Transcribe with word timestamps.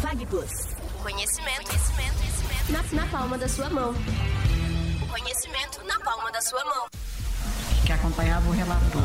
FagPlus. 0.00 0.50
Conhecimento, 1.02 1.66
conhecimento, 1.66 2.14
conhecimento. 2.18 2.72
Na, 2.72 3.02
na 3.02 3.06
palma 3.08 3.38
da 3.38 3.48
sua 3.48 3.68
mão. 3.68 3.94
O 5.02 5.06
conhecimento 5.06 5.84
na 5.86 5.98
palma 6.00 6.30
da 6.32 6.40
sua 6.40 6.64
mão. 6.64 6.86
Que 7.84 7.92
acompanhava 7.92 8.48
o 8.48 8.52
relator. 8.52 9.02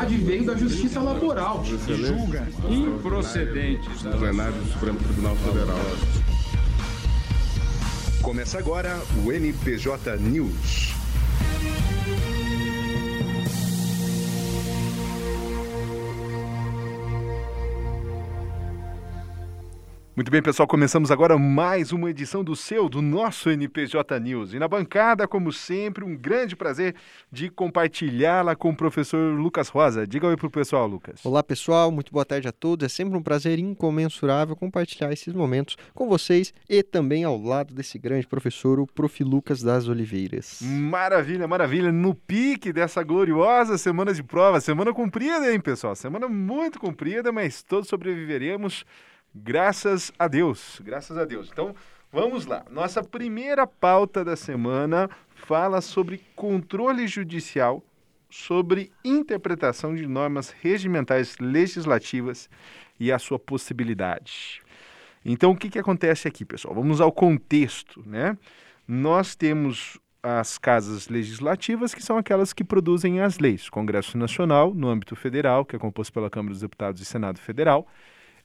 Advém 0.00 0.44
da 0.44 0.56
justiça 0.56 1.00
laboral. 1.00 1.62
Que 1.62 1.96
julga 1.96 2.48
improcedentes. 2.68 4.02
Do 4.02 4.18
plenário 4.18 4.54
do 4.54 4.72
Supremo 4.72 4.98
Tribunal 4.98 5.36
Federal. 5.36 5.78
Começa 8.22 8.58
agora 8.58 9.00
o 9.24 9.32
NPJ 9.32 10.16
News. 10.16 10.99
Muito 20.16 20.28
bem, 20.28 20.42
pessoal, 20.42 20.66
começamos 20.66 21.12
agora 21.12 21.38
mais 21.38 21.92
uma 21.92 22.10
edição 22.10 22.42
do 22.42 22.56
seu, 22.56 22.88
do 22.88 23.00
nosso 23.00 23.48
NPJ 23.48 24.18
News. 24.18 24.52
E 24.52 24.58
na 24.58 24.66
bancada, 24.66 25.26
como 25.26 25.52
sempre, 25.52 26.04
um 26.04 26.16
grande 26.16 26.56
prazer 26.56 26.96
de 27.30 27.48
compartilhá-la 27.48 28.56
com 28.56 28.70
o 28.70 28.76
professor 28.76 29.38
Lucas 29.38 29.68
Rosa. 29.68 30.04
Diga 30.04 30.26
oi 30.26 30.36
pro 30.36 30.50
pessoal, 30.50 30.88
Lucas. 30.88 31.24
Olá, 31.24 31.44
pessoal, 31.44 31.92
muito 31.92 32.12
boa 32.12 32.24
tarde 32.24 32.48
a 32.48 32.52
todos. 32.52 32.84
É 32.84 32.88
sempre 32.88 33.16
um 33.16 33.22
prazer 33.22 33.60
incomensurável 33.60 34.56
compartilhar 34.56 35.12
esses 35.12 35.32
momentos 35.32 35.76
com 35.94 36.08
vocês 36.08 36.52
e 36.68 36.82
também 36.82 37.22
ao 37.22 37.40
lado 37.40 37.72
desse 37.72 37.96
grande 37.96 38.26
professor, 38.26 38.80
o 38.80 38.88
Prof. 38.88 39.22
Lucas 39.22 39.62
das 39.62 39.86
Oliveiras. 39.86 40.58
Maravilha, 40.60 41.46
maravilha. 41.46 41.92
No 41.92 42.16
pique 42.16 42.72
dessa 42.72 43.04
gloriosa 43.04 43.78
semana 43.78 44.12
de 44.12 44.24
prova, 44.24 44.60
semana 44.60 44.92
comprida, 44.92 45.52
hein, 45.52 45.60
pessoal? 45.60 45.94
Semana 45.94 46.28
muito 46.28 46.80
comprida, 46.80 47.30
mas 47.30 47.62
todos 47.62 47.88
sobreviveremos. 47.88 48.84
Graças 49.34 50.12
a 50.18 50.26
Deus, 50.26 50.80
graças 50.84 51.16
a 51.16 51.24
Deus. 51.24 51.48
Então, 51.52 51.74
vamos 52.12 52.46
lá. 52.46 52.64
Nossa 52.70 53.02
primeira 53.02 53.66
pauta 53.66 54.24
da 54.24 54.34
semana 54.34 55.08
fala 55.36 55.80
sobre 55.80 56.20
controle 56.34 57.06
judicial, 57.06 57.82
sobre 58.28 58.90
interpretação 59.04 59.94
de 59.94 60.06
normas 60.06 60.50
regimentais 60.50 61.36
legislativas 61.38 62.50
e 62.98 63.12
a 63.12 63.18
sua 63.18 63.38
possibilidade. 63.38 64.62
Então, 65.24 65.52
o 65.52 65.56
que, 65.56 65.70
que 65.70 65.78
acontece 65.78 66.26
aqui, 66.26 66.44
pessoal? 66.44 66.74
Vamos 66.74 67.00
ao 67.00 67.12
contexto, 67.12 68.02
né? 68.06 68.36
Nós 68.86 69.36
temos 69.36 69.98
as 70.22 70.58
casas 70.58 71.08
legislativas, 71.08 71.94
que 71.94 72.02
são 72.02 72.18
aquelas 72.18 72.52
que 72.52 72.64
produzem 72.64 73.20
as 73.20 73.38
leis. 73.38 73.70
Congresso 73.70 74.18
Nacional, 74.18 74.74
no 74.74 74.88
âmbito 74.88 75.14
federal, 75.14 75.64
que 75.64 75.76
é 75.76 75.78
composto 75.78 76.12
pela 76.12 76.28
Câmara 76.28 76.52
dos 76.52 76.60
Deputados 76.60 77.00
e 77.00 77.04
Senado 77.04 77.38
Federal, 77.38 77.86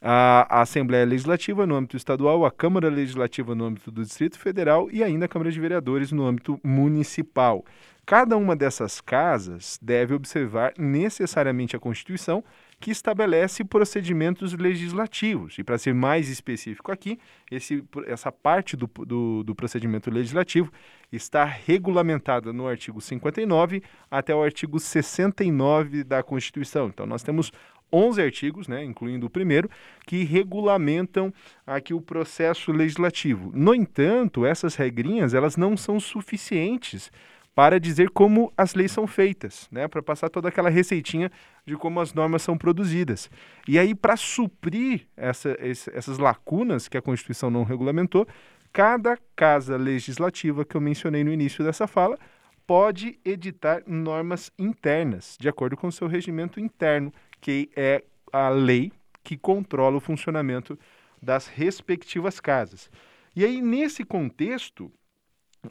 a, 0.01 0.61
Assembleia 0.61 1.05
Legislativa 1.05 1.65
no 1.65 1.75
âmbito 1.75 1.97
estadual, 1.97 2.45
a 2.45 2.51
Câmara 2.51 2.89
Legislativa 2.89 3.55
no 3.55 3.65
âmbito 3.65 3.91
do 3.91 4.03
Distrito 4.03 4.37
Federal 4.37 4.89
e 4.91 5.03
ainda 5.03 5.25
a 5.25 5.27
Câmara 5.27 5.51
de 5.51 5.59
Vereadores 5.59 6.11
no 6.11 6.25
âmbito 6.25 6.59
municipal. 6.63 7.63
Cada 8.05 8.37
uma 8.37 8.55
dessas 8.55 9.01
casas 9.01 9.79
deve 9.81 10.13
observar 10.13 10.73
necessariamente 10.77 11.75
a 11.75 11.79
Constituição, 11.79 12.43
que 12.79 12.91
estabelece 12.91 13.63
procedimentos 13.63 14.53
legislativos. 14.53 15.57
E 15.57 15.63
para 15.63 15.77
ser 15.77 15.93
mais 15.95 16.29
específico 16.29 16.91
aqui, 16.91 17.17
esse, 17.49 17.83
essa 18.05 18.31
parte 18.31 18.77
do, 18.77 18.85
do, 18.85 19.43
do, 19.43 19.55
procedimento 19.55 20.11
legislativo 20.11 20.71
está 21.11 21.45
regulamentada 21.45 22.53
no 22.53 22.67
artigo 22.67 23.01
59 23.01 23.81
até 24.11 24.35
o 24.35 24.43
artigo 24.43 24.79
69 24.79 26.03
da 26.03 26.21
Constituição. 26.21 26.87
Então, 26.87 27.07
nós 27.07 27.23
temos 27.23 27.51
11 27.95 28.21
artigos, 28.21 28.67
né, 28.67 28.83
incluindo 28.83 29.27
o 29.27 29.29
primeiro, 29.29 29.69
que 30.05 30.23
regulamentam 30.23 31.33
aqui 31.65 31.93
o 31.93 32.01
processo 32.01 32.71
legislativo. 32.71 33.51
No 33.53 33.73
entanto, 33.73 34.45
essas 34.45 34.75
regrinhas 34.75 35.33
elas 35.33 35.55
não 35.55 35.77
são 35.77 35.99
suficientes 35.99 37.11
para 37.55 37.79
dizer 37.79 38.09
como 38.09 38.51
as 38.57 38.75
leis 38.75 38.91
são 38.91 39.07
feitas, 39.07 39.69
né, 39.71 39.87
para 39.87 40.03
passar 40.03 40.29
toda 40.29 40.49
aquela 40.49 40.69
receitinha 40.69 41.31
de 41.65 41.77
como 41.77 42.01
as 42.01 42.13
normas 42.13 42.41
são 42.41 42.57
produzidas. 42.57 43.31
E 43.65 43.79
aí, 43.79 43.95
para 43.95 44.17
suprir 44.17 45.07
essa, 45.15 45.55
essas 45.61 46.17
lacunas 46.17 46.89
que 46.89 46.97
a 46.97 47.01
Constituição 47.01 47.49
não 47.49 47.63
regulamentou, 47.63 48.27
cada 48.73 49.17
casa 49.37 49.77
legislativa 49.77 50.65
que 50.65 50.75
eu 50.75 50.81
mencionei 50.81 51.23
no 51.23 51.31
início 51.31 51.63
dessa 51.63 51.87
fala 51.87 52.19
pode 52.67 53.17
editar 53.23 53.83
normas 53.87 54.51
internas, 54.59 55.37
de 55.39 55.47
acordo 55.47 55.77
com 55.77 55.87
o 55.87 55.91
seu 55.91 56.07
regimento 56.07 56.59
interno, 56.59 57.13
que 57.45 57.69
é 57.75 58.03
a 58.33 58.49
lei 58.49 58.91
que 59.23 59.37
controla 59.37 59.97
o 59.97 59.99
funcionamento 59.99 60.79
das 61.21 61.45
respectivas 61.45 62.39
casas. 62.39 62.89
E 63.35 63.45
aí, 63.45 63.61
nesse 63.61 64.03
contexto 64.03 64.91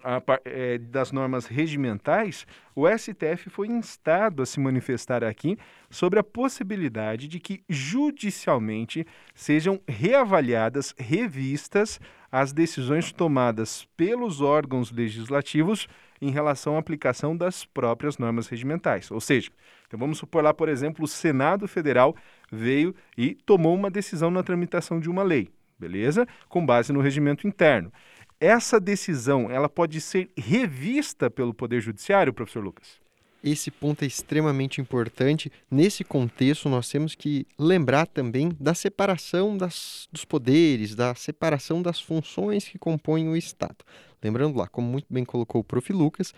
a, 0.05 0.23
é, 0.45 0.79
das 0.79 1.11
normas 1.11 1.47
regimentais, 1.47 2.47
o 2.77 2.87
STF 2.89 3.51
foi 3.51 3.67
instado 3.67 4.41
a 4.41 4.47
se 4.47 4.61
manifestar 4.61 5.25
aqui 5.25 5.59
sobre 5.91 6.21
a 6.21 6.23
possibilidade 6.23 7.27
de 7.27 7.41
que 7.41 7.65
judicialmente 7.69 9.05
sejam 9.35 9.81
reavaliadas, 9.89 10.95
revistas 10.97 11.99
as 12.31 12.53
decisões 12.53 13.11
tomadas 13.11 13.85
pelos 13.97 14.41
órgãos 14.41 14.93
legislativos 14.93 15.89
em 16.21 16.31
relação 16.31 16.77
à 16.77 16.79
aplicação 16.79 17.37
das 17.37 17.65
próprias 17.65 18.19
normas 18.19 18.47
regimentais. 18.47 19.11
Ou 19.11 19.21
seja, 19.21 19.51
então 19.87 19.99
vamos 19.99 20.19
supor 20.19 20.43
lá, 20.43 20.53
por 20.53 20.69
exemplo, 20.69 21.05
o 21.05 21.09
Senado 21.09 21.69
Federal 21.69 22.15
veio 22.51 22.95
e 23.17 23.35
tomou 23.35 23.75
uma 23.75 23.91
decisão 23.91 24.31
na 24.31 24.43
tramitação 24.43 25.01
de 25.01 25.09
uma 25.11 25.23
lei, 25.23 25.49
beleza? 25.79 26.27
Com 26.49 26.65
base 26.65 26.93
no 26.93 27.01
regimento 27.01 27.47
interno. 27.47 27.93
Essa 28.41 28.81
decisão, 28.81 29.51
ela 29.51 29.69
pode 29.69 30.01
ser 30.01 30.31
revista 30.37 31.31
pelo 31.31 31.55
Poder 31.55 31.81
Judiciário, 31.81 32.33
professor 32.33 32.63
Lucas? 32.63 33.05
Esse 33.45 33.71
ponto 33.71 34.03
é 34.03 34.07
extremamente 34.07 34.81
importante. 34.81 35.53
Nesse 35.71 36.03
contexto, 36.03 36.67
nós 36.67 36.89
temos 36.89 37.15
que 37.15 37.47
lembrar 37.59 38.07
também 38.07 38.51
da 38.59 38.73
separação 38.73 39.55
das, 39.55 40.09
dos 40.11 40.25
poderes, 40.25 40.95
da 40.95 41.15
separação 41.15 41.83
das 41.83 42.01
funções 42.01 42.67
que 42.67 42.79
compõem 42.79 43.29
o 43.29 43.37
Estado. 43.37 43.77
Lembrando 44.25 44.57
lá, 44.57 44.67
como 44.67 44.89
muito 44.89 45.07
bem 45.11 45.23
colocou 45.23 45.61
o 45.61 45.65
prof. 45.65 45.93
Lucas, 45.93 46.33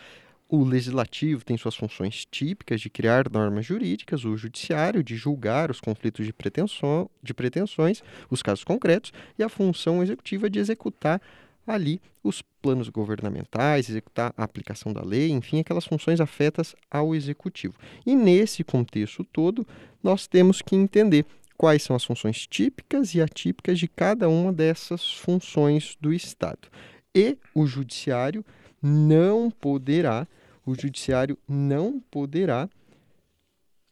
o 0.48 0.64
legislativo 0.64 1.44
tem 1.44 1.56
suas 1.56 1.76
funções 1.76 2.26
típicas 2.28 2.80
de 2.80 2.90
criar 2.90 3.30
normas 3.30 3.64
jurídicas, 3.64 4.24
o 4.24 4.36
judiciário 4.36 5.04
de 5.04 5.16
julgar 5.16 5.70
os 5.70 5.80
conflitos 5.80 6.26
de, 6.26 6.32
pretensão, 6.32 7.08
de 7.22 7.32
pretensões, 7.32 8.02
os 8.28 8.42
casos 8.42 8.64
concretos, 8.64 9.12
e 9.38 9.42
a 9.44 9.48
função 9.48 10.02
executiva 10.02 10.50
de 10.50 10.58
executar 10.58 11.22
ali 11.64 12.00
os 12.24 12.42
planos 12.60 12.88
governamentais, 12.88 13.88
executar 13.88 14.34
a 14.36 14.42
aplicação 14.42 14.92
da 14.92 15.04
lei, 15.04 15.30
enfim, 15.30 15.60
aquelas 15.60 15.84
funções 15.84 16.20
afetas 16.20 16.74
ao 16.90 17.14
executivo. 17.14 17.74
E 18.04 18.16
nesse 18.16 18.64
contexto 18.64 19.22
todo, 19.22 19.66
nós 20.02 20.26
temos 20.26 20.60
que 20.60 20.74
entender 20.74 21.24
quais 21.56 21.84
são 21.84 21.94
as 21.94 22.04
funções 22.04 22.46
típicas 22.46 23.14
e 23.14 23.22
atípicas 23.22 23.78
de 23.78 23.88
cada 23.88 24.28
uma 24.28 24.52
dessas 24.52 25.12
funções 25.12 25.96
do 26.00 26.12
Estado 26.12 26.68
e 27.16 27.38
o 27.54 27.66
judiciário 27.66 28.44
não 28.82 29.50
poderá, 29.50 30.28
o 30.66 30.74
judiciário 30.74 31.38
não 31.48 31.98
poderá 32.10 32.68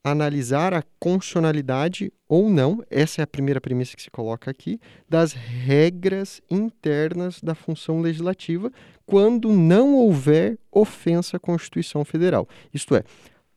analisar 0.04 0.74
a 0.74 0.82
constitucionalidade 1.00 2.12
ou 2.28 2.50
não, 2.50 2.84
essa 2.90 3.22
é 3.22 3.24
a 3.24 3.26
primeira 3.26 3.62
premissa 3.62 3.96
que 3.96 4.02
se 4.02 4.10
coloca 4.10 4.50
aqui, 4.50 4.78
das 5.08 5.32
regras 5.32 6.42
internas 6.50 7.40
da 7.40 7.54
função 7.54 8.02
legislativa 8.02 8.70
quando 9.06 9.50
não 9.50 9.94
houver 9.94 10.58
ofensa 10.70 11.38
à 11.38 11.40
Constituição 11.40 12.04
Federal. 12.04 12.46
Isto 12.72 12.94
é, 12.94 13.02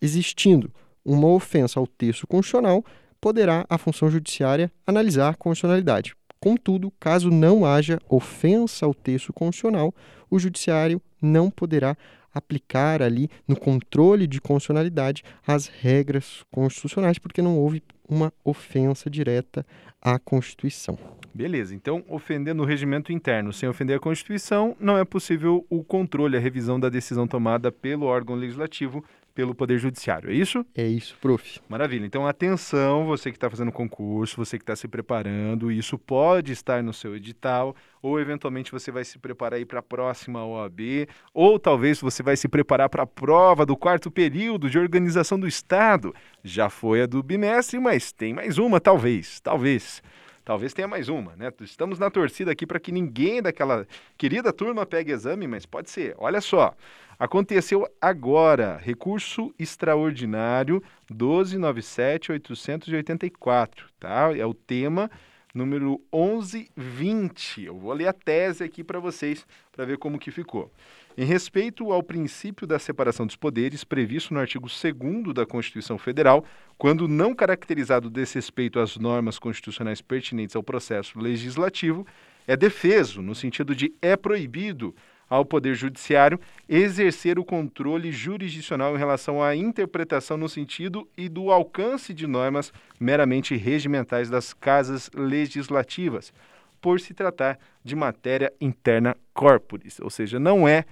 existindo 0.02 0.72
uma 1.04 1.28
ofensa 1.28 1.82
ao 1.82 1.88
texto 1.88 2.26
constitucional, 2.26 2.86
poderá 3.20 3.66
a 3.70 3.78
função 3.78 4.10
judiciária 4.10 4.72
analisar 4.86 5.30
a 5.30 5.34
constitucionalidade. 5.34 6.16
Contudo, 6.40 6.92
caso 7.00 7.30
não 7.30 7.66
haja 7.66 8.00
ofensa 8.10 8.86
ao 8.86 8.94
texto 8.94 9.34
constitucional, 9.34 9.94
o 10.30 10.38
judiciário 10.38 11.02
não 11.22 11.50
poderá 11.50 11.98
aplicar 12.34 13.02
ali 13.02 13.30
no 13.48 13.56
controle 13.56 14.28
de 14.28 14.40
constitucionalidade 14.40 15.24
as 15.46 15.68
regras 15.68 16.44
constitucionais, 16.52 17.18
porque 17.18 17.42
não 17.42 17.58
houve 17.58 17.82
uma 18.08 18.32
ofensa 18.44 19.10
direta 19.10 19.66
à 20.02 20.18
Constituição. 20.20 20.98
Beleza, 21.34 21.76
então 21.76 22.04
ofendendo 22.08 22.64
o 22.64 22.66
regimento 22.66 23.12
interno 23.12 23.54
sem 23.54 23.70
ofender 23.70 23.98
a 23.98 24.00
Constituição, 24.00 24.76
não 24.80 24.98
é 24.98 25.06
possível 25.06 25.66
o 25.70 25.84
controle, 25.84 26.36
a 26.36 26.40
revisão 26.40 26.80
da 26.80 26.90
decisão 26.90 27.28
tomada 27.28 27.72
pelo 27.72 28.06
órgão 28.06 28.36
legislativo 28.36 29.04
pelo 29.38 29.54
Poder 29.54 29.78
Judiciário. 29.78 30.32
É 30.32 30.34
isso? 30.34 30.66
É 30.76 30.88
isso, 30.88 31.16
prof. 31.22 31.60
Maravilha. 31.70 32.08
Então, 32.08 32.26
atenção, 32.26 33.06
você 33.06 33.30
que 33.30 33.38
está 33.38 33.48
fazendo 33.48 33.72
concurso, 33.72 34.36
você 34.36 34.58
que 34.58 34.64
está 34.64 34.76
se 34.76 34.88
preparando, 34.88 35.72
isso 35.72 35.96
pode 35.96 36.52
estar 36.52 36.82
no 36.82 36.92
seu 36.92 37.16
edital, 37.16 37.76
ou 38.02 38.20
eventualmente 38.20 38.72
você 38.72 38.92
vai 38.92 39.04
se 39.04 39.20
preparar 39.20 39.64
para 39.68 39.78
a 39.78 39.84
próxima 39.84 40.44
OAB, 40.44 41.08
ou 41.36 41.60
talvez 41.60 42.02
você 42.02 42.24
vai 42.24 42.36
se 42.36 42.48
preparar 42.48 42.90
para 42.90 43.04
a 43.04 43.06
prova 43.06 43.64
do 43.64 43.78
quarto 43.78 44.10
período 44.10 44.72
de 44.72 44.80
organização 44.80 45.40
do 45.40 45.48
Estado. 45.48 46.16
Já 46.48 46.70
foi 46.70 47.02
a 47.02 47.06
do 47.06 47.22
bimestre, 47.22 47.78
mas 47.78 48.14
tem 48.14 48.34
mais 48.34 48.58
uma, 48.58 48.80
talvez, 48.80 49.42
talvez. 49.42 50.02
Talvez 50.46 50.74
tenha 50.74 50.88
mais 50.88 51.10
uma, 51.10 51.36
né? 51.36 51.52
Estamos 51.60 52.00
na 52.00 52.10
torcida 52.10 52.54
aqui 52.54 52.66
para 52.66 52.80
que 52.80 52.90
ninguém 52.90 53.42
daquela 53.42 53.86
querida 54.18 54.54
turma 54.54 54.86
pegue 54.86 55.12
exame, 55.12 55.46
mas 55.46 55.66
pode 55.66 55.90
ser. 55.90 56.16
Olha 56.18 56.40
só, 56.40 56.74
aconteceu 57.20 57.86
agora, 58.00 58.80
recurso 58.82 59.54
extraordinário 59.60 60.82
1297-884, 61.12 63.70
tá? 64.00 64.32
É 64.38 64.46
o 64.46 64.54
tema 64.54 65.12
número 65.54 66.02
1120. 66.14 67.66
Eu 67.66 67.78
vou 67.78 67.92
ler 67.92 68.08
a 68.08 68.14
tese 68.14 68.64
aqui 68.64 68.86
para 68.86 69.02
vocês 69.02 69.46
para 69.74 69.84
ver 69.84 69.98
como 69.98 70.18
que 70.18 70.32
ficou. 70.32 70.72
Em 71.20 71.26
respeito 71.26 71.92
ao 71.92 72.04
princípio 72.04 72.68
da 72.68 72.78
separação 72.78 73.26
dos 73.26 73.36
poderes 73.36 73.84
previsto 73.84 74.36
no 74.36 74.40
artigo 74.40 74.68
2 74.68 75.34
da 75.34 75.48
Constituição 75.48 75.98
Federal, 75.98 76.46
quando 76.78 77.08
não 77.08 77.34
caracterizado 77.34 78.08
desrespeito 78.08 78.80
às 78.80 78.98
normas 78.98 79.40
constitucionais 79.40 80.00
pertinentes 80.00 80.56
ao 80.56 80.62
processo 80.62 81.20
legislativo, 81.20 82.06
é 82.46 82.56
defeso, 82.56 83.24
no 83.24 83.34
sentido 83.34 83.76
de 83.76 83.92
é 84.00 84.16
proibido 84.16 84.94
ao 85.28 85.44
Poder 85.44 85.74
Judiciário 85.74 86.40
exercer 86.70 87.40
o 87.40 87.44
controle 87.44 88.12
jurisdicional 88.12 88.94
em 88.94 89.00
relação 89.00 89.42
à 89.42 89.56
interpretação 89.56 90.38
no 90.38 90.48
sentido 90.48 91.10
e 91.18 91.28
do 91.28 91.52
alcance 91.52 92.14
de 92.14 92.28
normas 92.28 92.72
meramente 93.00 93.56
regimentais 93.56 94.30
das 94.30 94.54
casas 94.54 95.10
legislativas, 95.16 96.32
por 96.80 97.00
se 97.00 97.16
tratar 97.16 97.58
de 97.84 97.96
matéria 97.96 98.54
interna 98.62 99.18
corporis, 99.34 100.00
ou 100.00 100.12
seja, 100.12 100.40
não 100.40 100.68
é 100.68 100.86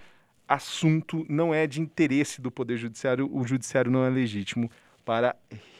assunto, 0.48 1.26
não 1.28 1.54
é 1.54 1.66
de 1.68 1.82
interesse 1.82 2.42
do 2.42 2.52
Poder 2.52 2.78
Judiciário, 2.78 3.30
o 3.34 3.46
Judiciário 3.46 3.92
não 3.92 4.06
é 4.06 4.10
legítimo 4.10 4.70
para 5.04 5.36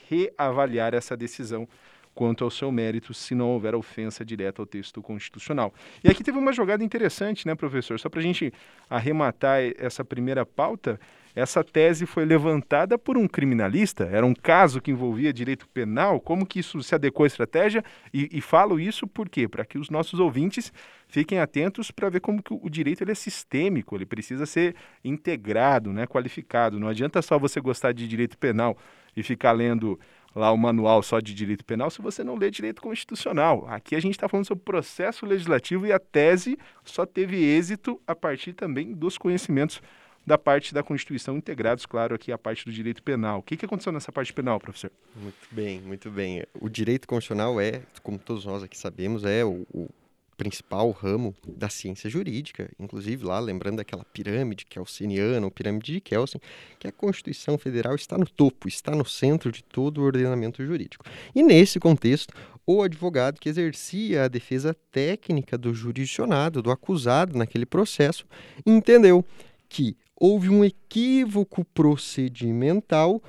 reavaliar 0.10 0.94
essa 0.94 1.16
decisão 1.16 1.68
quanto 2.14 2.46
ao 2.46 2.50
seu 2.50 2.72
mérito, 2.72 3.14
se 3.14 3.36
não 3.36 3.50
houver 3.50 3.76
ofensa 3.76 4.24
direta 4.24 4.62
ao 4.62 4.66
texto 4.66 5.02
constitucional. 5.02 5.74
E 6.02 6.10
aqui 6.10 6.24
teve 6.24 6.38
uma 6.38 6.54
jogada 6.54 6.84
interessante, 6.84 7.46
né, 7.46 7.54
professor? 7.54 8.00
Só 8.00 8.08
para 8.08 8.22
a 8.22 8.24
gente 8.24 8.54
arrematar 8.90 9.60
essa 9.78 10.06
primeira 10.06 10.46
pauta, 10.46 11.00
essa 11.36 11.64
tese 11.64 12.06
foi 12.06 12.24
levantada 12.24 12.98
por 12.98 13.18
um 13.18 13.28
criminalista, 13.28 14.06
era 14.06 14.26
um 14.26 14.34
caso 14.34 14.80
que 14.80 14.90
envolvia 14.90 15.34
direito 15.34 15.68
penal, 15.68 16.20
como 16.22 16.46
que 16.46 16.60
isso 16.60 16.82
se 16.82 16.96
adequou 16.96 17.26
à 17.26 17.28
estratégia? 17.28 17.84
E, 18.14 18.30
e 18.32 18.40
falo 18.40 18.80
isso 18.80 19.06
por 19.06 19.28
quê? 19.28 19.46
Para 19.48 19.66
que 19.66 19.78
os 19.78 19.90
nossos 19.90 20.20
ouvintes 20.20 20.72
fiquem 21.10 21.40
atentos 21.40 21.92
para 21.92 22.10
ver 22.10 22.22
como 22.22 22.42
que 22.42 22.54
o 22.54 22.70
direito 22.70 23.04
ele 23.04 23.12
é 23.12 23.16
sistêmico, 23.16 23.96
ele 23.96 24.06
precisa 24.06 24.46
ser 24.46 24.76
integrado, 25.04 25.92
né, 25.92 26.08
qualificado. 26.08 26.80
Não 26.80 26.88
adianta 26.88 27.22
só 27.22 27.38
você 27.38 27.60
gostar 27.60 27.92
de 27.92 28.08
direito 28.08 28.38
penal 28.38 28.78
e 29.16 29.22
ficar 29.22 29.52
lendo 29.52 30.00
lá 30.34 30.52
o 30.52 30.58
manual 30.58 31.02
só 31.02 31.20
de 31.20 31.34
direito 31.34 31.64
penal 31.64 31.90
se 31.90 32.02
você 32.02 32.24
não 32.24 32.36
lê 32.36 32.52
direito 32.52 32.82
constitucional. 32.82 33.66
Aqui 33.70 33.96
a 33.96 34.00
gente 34.00 34.14
está 34.14 34.28
falando 34.28 34.46
sobre 34.46 34.64
processo 34.64 35.26
legislativo 35.26 35.86
e 35.88 35.94
a 35.94 36.00
tese 36.00 36.58
só 36.84 37.06
teve 37.06 37.38
êxito 37.38 38.02
a 38.06 38.16
partir 38.16 38.54
também 38.54 38.94
dos 38.94 39.18
conhecimentos 39.18 39.82
da 40.26 40.38
parte 40.38 40.74
da 40.74 40.82
Constituição, 40.82 41.38
integrados, 41.38 41.86
claro, 41.86 42.16
aqui 42.16 42.32
a 42.32 42.38
parte 42.38 42.66
do 42.66 42.72
direito 42.72 43.04
penal. 43.04 43.40
O 43.40 43.44
que, 43.44 43.56
que 43.56 43.66
aconteceu 43.66 43.92
nessa 43.92 44.12
parte 44.12 44.34
penal, 44.34 44.60
professor? 44.60 44.92
Muito 45.16 45.48
bem, 45.52 45.80
muito 45.82 46.10
bem. 46.10 46.44
O 46.60 46.68
direito 46.68 47.08
constitucional 47.08 47.60
é, 47.62 47.82
como 48.02 48.18
todos 48.18 48.46
nós 48.46 48.64
aqui 48.64 48.78
sabemos, 48.78 49.24
é 49.24 49.46
o, 49.46 49.66
o 49.72 49.90
principal 50.36 50.92
ramo 50.92 51.34
da 51.48 51.70
ciência 51.70 52.10
jurídica, 52.10 52.70
inclusive 52.80 53.24
lá, 53.24 53.40
lembrando 53.40 53.78
daquela 53.78 54.04
pirâmide 54.06 54.66
kelseniana, 54.66 55.46
ou 55.46 55.52
pirâmide 55.52 55.94
de 55.94 56.02
Kelsen, 56.02 56.42
que 56.78 56.88
a 56.88 56.92
Constituição 56.92 57.58
Federal 57.58 57.96
está 57.96 58.18
no 58.18 58.26
topo, 58.26 58.68
está 58.68 58.94
no 58.94 59.06
centro 59.06 59.52
de 59.52 59.64
todo 59.64 60.00
o 60.00 60.04
ordenamento 60.04 60.64
jurídico. 60.66 61.06
E 61.34 61.42
nesse 61.42 61.80
contexto, 61.80 62.34
o 62.66 62.82
advogado 62.82 63.40
que 63.40 63.50
exercia 63.50 64.26
a 64.26 64.28
defesa 64.28 64.76
técnica 64.92 65.58
do 65.58 65.74
jurisdicionado, 65.74 66.62
do 66.62 66.72
acusado 66.72 67.38
naquele 67.38 67.66
processo, 67.66 68.26
entendeu 68.66 69.24
que 69.70 69.96
houve 70.20 70.50
um 70.50 70.64
equívoco 70.64 71.66
procedimental 71.66 73.22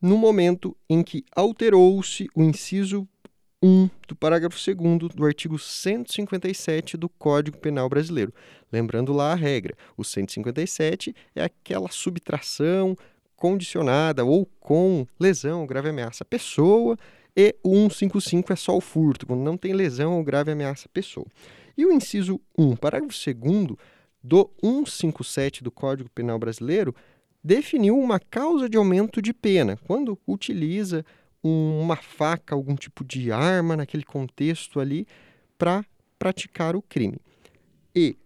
no 0.00 0.16
momento 0.16 0.76
em 0.88 1.02
que 1.02 1.24
alterou-se 1.34 2.28
o 2.34 2.42
inciso 2.42 3.08
1 3.62 3.88
do 4.08 4.16
parágrafo 4.16 4.58
2 4.58 5.14
do 5.14 5.24
artigo 5.24 5.56
157 5.56 6.96
do 6.96 7.08
Código 7.08 7.56
Penal 7.58 7.88
Brasileiro. 7.88 8.34
Lembrando 8.72 9.12
lá 9.12 9.32
a 9.32 9.36
regra: 9.36 9.76
o 9.96 10.02
157 10.02 11.14
é 11.34 11.44
aquela 11.44 11.88
subtração 11.88 12.96
condicionada 13.36 14.24
ou 14.24 14.46
com 14.60 15.06
lesão 15.18 15.64
grave 15.66 15.90
ameaça 15.90 16.24
à 16.24 16.26
pessoa, 16.26 16.96
e 17.36 17.54
o 17.62 17.88
155 17.88 18.52
é 18.52 18.56
só 18.56 18.76
o 18.76 18.80
furto, 18.80 19.26
quando 19.26 19.40
não 19.40 19.56
tem 19.56 19.72
lesão 19.72 20.18
ou 20.18 20.24
grave 20.24 20.50
ameaça 20.50 20.86
à 20.86 20.88
pessoa. 20.88 21.26
E 21.76 21.86
o 21.86 21.92
inciso 21.92 22.40
1, 22.58 22.76
parágrafo 22.76 23.14
2 23.34 23.76
do 24.22 24.50
157 24.62 25.62
do 25.62 25.70
Código 25.70 26.10
Penal 26.10 26.38
Brasileiro 26.38 26.94
definiu 27.42 27.98
uma 27.98 28.20
causa 28.20 28.68
de 28.68 28.76
aumento 28.76 29.20
de 29.20 29.32
pena 29.32 29.76
quando 29.84 30.18
utiliza 30.26 31.04
uma 31.42 31.96
faca, 31.96 32.54
algum 32.54 32.76
tipo 32.76 33.02
de 33.04 33.32
arma 33.32 33.76
naquele 33.76 34.04
contexto 34.04 34.78
ali 34.78 35.08
para 35.58 35.84
praticar 36.18 36.76
o 36.76 36.82
crime. 36.82 37.18
E 37.94 38.16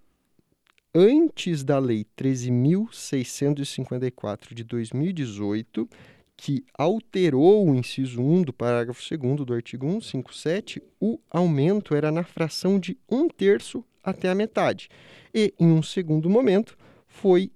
antes 0.94 1.64
da 1.64 1.78
Lei 1.78 2.06
13.654 2.16 4.52
de 4.52 4.62
2018, 4.64 5.88
que 6.36 6.62
alterou 6.76 7.66
o 7.66 7.74
inciso 7.74 8.20
1 8.20 8.42
do 8.42 8.52
parágrafo 8.52 9.00
2 9.00 9.46
do 9.46 9.54
artigo 9.54 9.86
157, 9.86 10.82
o 11.00 11.18
aumento 11.30 11.94
era 11.94 12.12
na 12.12 12.22
fração 12.22 12.78
de 12.78 12.98
um 13.10 13.26
terço 13.28 13.82
até 14.06 14.30
a 14.30 14.34
metade. 14.34 14.88
E, 15.34 15.52
em 15.58 15.66
um 15.66 15.82
segundo 15.82 16.30
momento, 16.30 16.78
foi 17.08 17.50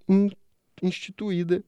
instituída 0.83 1.63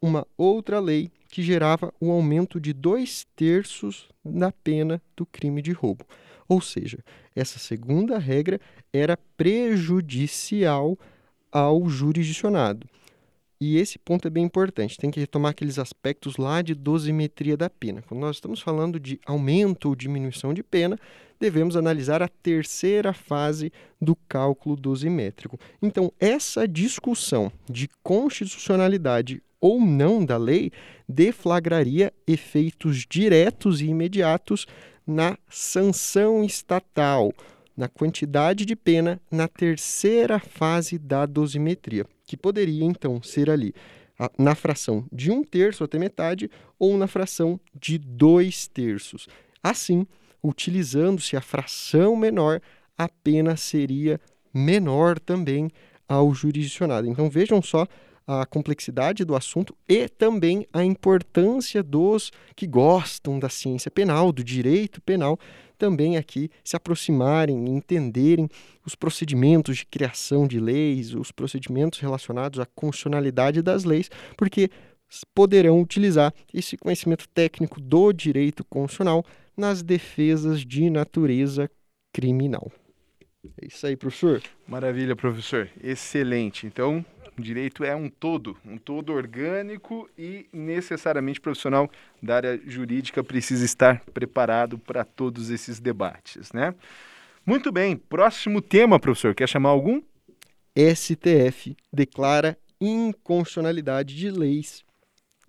uma 0.00 0.26
outra 0.36 0.80
lei 0.80 1.10
que 1.28 1.42
gerava 1.42 1.92
o 2.00 2.10
aumento 2.10 2.60
de 2.60 2.72
dois 2.72 3.26
terços 3.36 4.08
na 4.24 4.50
pena 4.50 5.00
do 5.16 5.24
crime 5.24 5.62
de 5.62 5.72
roubo. 5.72 6.04
Ou 6.48 6.60
seja, 6.60 6.98
essa 7.34 7.58
segunda 7.58 8.18
regra 8.18 8.60
era 8.92 9.16
prejudicial 9.36 10.98
ao 11.50 11.88
jurisdicionado. 11.88 12.88
E 13.64 13.76
esse 13.76 13.96
ponto 13.96 14.26
é 14.26 14.30
bem 14.30 14.42
importante, 14.42 14.98
tem 14.98 15.08
que 15.08 15.20
retomar 15.20 15.52
aqueles 15.52 15.78
aspectos 15.78 16.36
lá 16.36 16.62
de 16.62 16.74
dosimetria 16.74 17.56
da 17.56 17.70
pena. 17.70 18.02
Quando 18.02 18.18
nós 18.20 18.34
estamos 18.34 18.60
falando 18.60 18.98
de 18.98 19.20
aumento 19.24 19.88
ou 19.88 19.94
diminuição 19.94 20.52
de 20.52 20.64
pena, 20.64 20.98
devemos 21.38 21.76
analisar 21.76 22.24
a 22.24 22.26
terceira 22.26 23.12
fase 23.12 23.72
do 24.00 24.16
cálculo 24.28 24.74
dosimétrico. 24.74 25.60
Então, 25.80 26.12
essa 26.18 26.66
discussão 26.66 27.52
de 27.70 27.88
constitucionalidade 28.02 29.40
ou 29.60 29.80
não 29.80 30.24
da 30.24 30.36
lei 30.36 30.72
deflagraria 31.08 32.12
efeitos 32.26 33.06
diretos 33.08 33.80
e 33.80 33.86
imediatos 33.86 34.66
na 35.06 35.38
sanção 35.48 36.42
estatal, 36.42 37.32
na 37.76 37.86
quantidade 37.86 38.66
de 38.66 38.74
pena 38.74 39.20
na 39.30 39.46
terceira 39.46 40.40
fase 40.40 40.98
da 40.98 41.26
dosimetria 41.26 42.04
que 42.32 42.36
poderia 42.38 42.82
então 42.82 43.22
ser 43.22 43.50
ali 43.50 43.74
na 44.38 44.54
fração 44.54 45.04
de 45.12 45.30
um 45.30 45.44
terço 45.44 45.84
até 45.84 45.98
metade 45.98 46.50
ou 46.78 46.96
na 46.96 47.06
fração 47.06 47.60
de 47.78 47.98
dois 47.98 48.66
terços. 48.66 49.28
Assim, 49.62 50.06
utilizando-se 50.42 51.36
a 51.36 51.42
fração 51.42 52.16
menor, 52.16 52.62
a 52.96 53.06
pena 53.06 53.54
seria 53.54 54.18
menor 54.54 55.18
também 55.18 55.70
ao 56.08 56.32
jurisdicionado. 56.32 57.06
Então 57.06 57.28
vejam 57.28 57.60
só 57.60 57.86
a 58.26 58.46
complexidade 58.46 59.24
do 59.24 59.34
assunto 59.34 59.76
e 59.88 60.08
também 60.08 60.66
a 60.72 60.84
importância 60.84 61.82
dos 61.82 62.30
que 62.54 62.66
gostam 62.66 63.38
da 63.38 63.48
ciência 63.48 63.90
penal, 63.90 64.32
do 64.32 64.44
direito 64.44 65.00
penal, 65.00 65.38
também 65.76 66.16
aqui 66.16 66.48
se 66.62 66.76
aproximarem, 66.76 67.68
entenderem 67.68 68.48
os 68.86 68.94
procedimentos 68.94 69.78
de 69.78 69.86
criação 69.86 70.46
de 70.46 70.60
leis, 70.60 71.12
os 71.12 71.32
procedimentos 71.32 71.98
relacionados 71.98 72.60
à 72.60 72.66
constitucionalidade 72.66 73.60
das 73.62 73.82
leis, 73.82 74.08
porque 74.36 74.70
poderão 75.34 75.80
utilizar 75.80 76.32
esse 76.54 76.76
conhecimento 76.76 77.28
técnico 77.28 77.80
do 77.80 78.12
direito 78.12 78.64
constitucional 78.64 79.24
nas 79.56 79.82
defesas 79.82 80.64
de 80.64 80.88
natureza 80.88 81.68
criminal. 82.12 82.70
É 83.60 83.66
isso 83.66 83.86
aí, 83.86 83.96
professor. 83.96 84.40
Maravilha, 84.66 85.16
professor. 85.16 85.68
Excelente. 85.82 86.66
Então, 86.66 87.04
direito 87.42 87.84
é 87.84 87.94
um 87.94 88.08
todo, 88.08 88.56
um 88.64 88.78
todo 88.78 89.12
orgânico 89.12 90.08
e 90.16 90.46
necessariamente 90.52 91.40
profissional 91.40 91.90
da 92.22 92.36
área 92.36 92.60
jurídica 92.66 93.22
precisa 93.22 93.64
estar 93.64 94.00
preparado 94.14 94.78
para 94.78 95.04
todos 95.04 95.50
esses 95.50 95.78
debates, 95.78 96.52
né? 96.52 96.74
Muito 97.44 97.72
bem, 97.72 97.96
próximo 97.96 98.62
tema, 98.62 98.98
professor, 99.00 99.34
quer 99.34 99.48
chamar 99.48 99.70
algum? 99.70 100.00
STF 100.76 101.76
declara 101.92 102.56
inconstitucionalidade 102.80 104.16
de 104.16 104.30
leis 104.30 104.84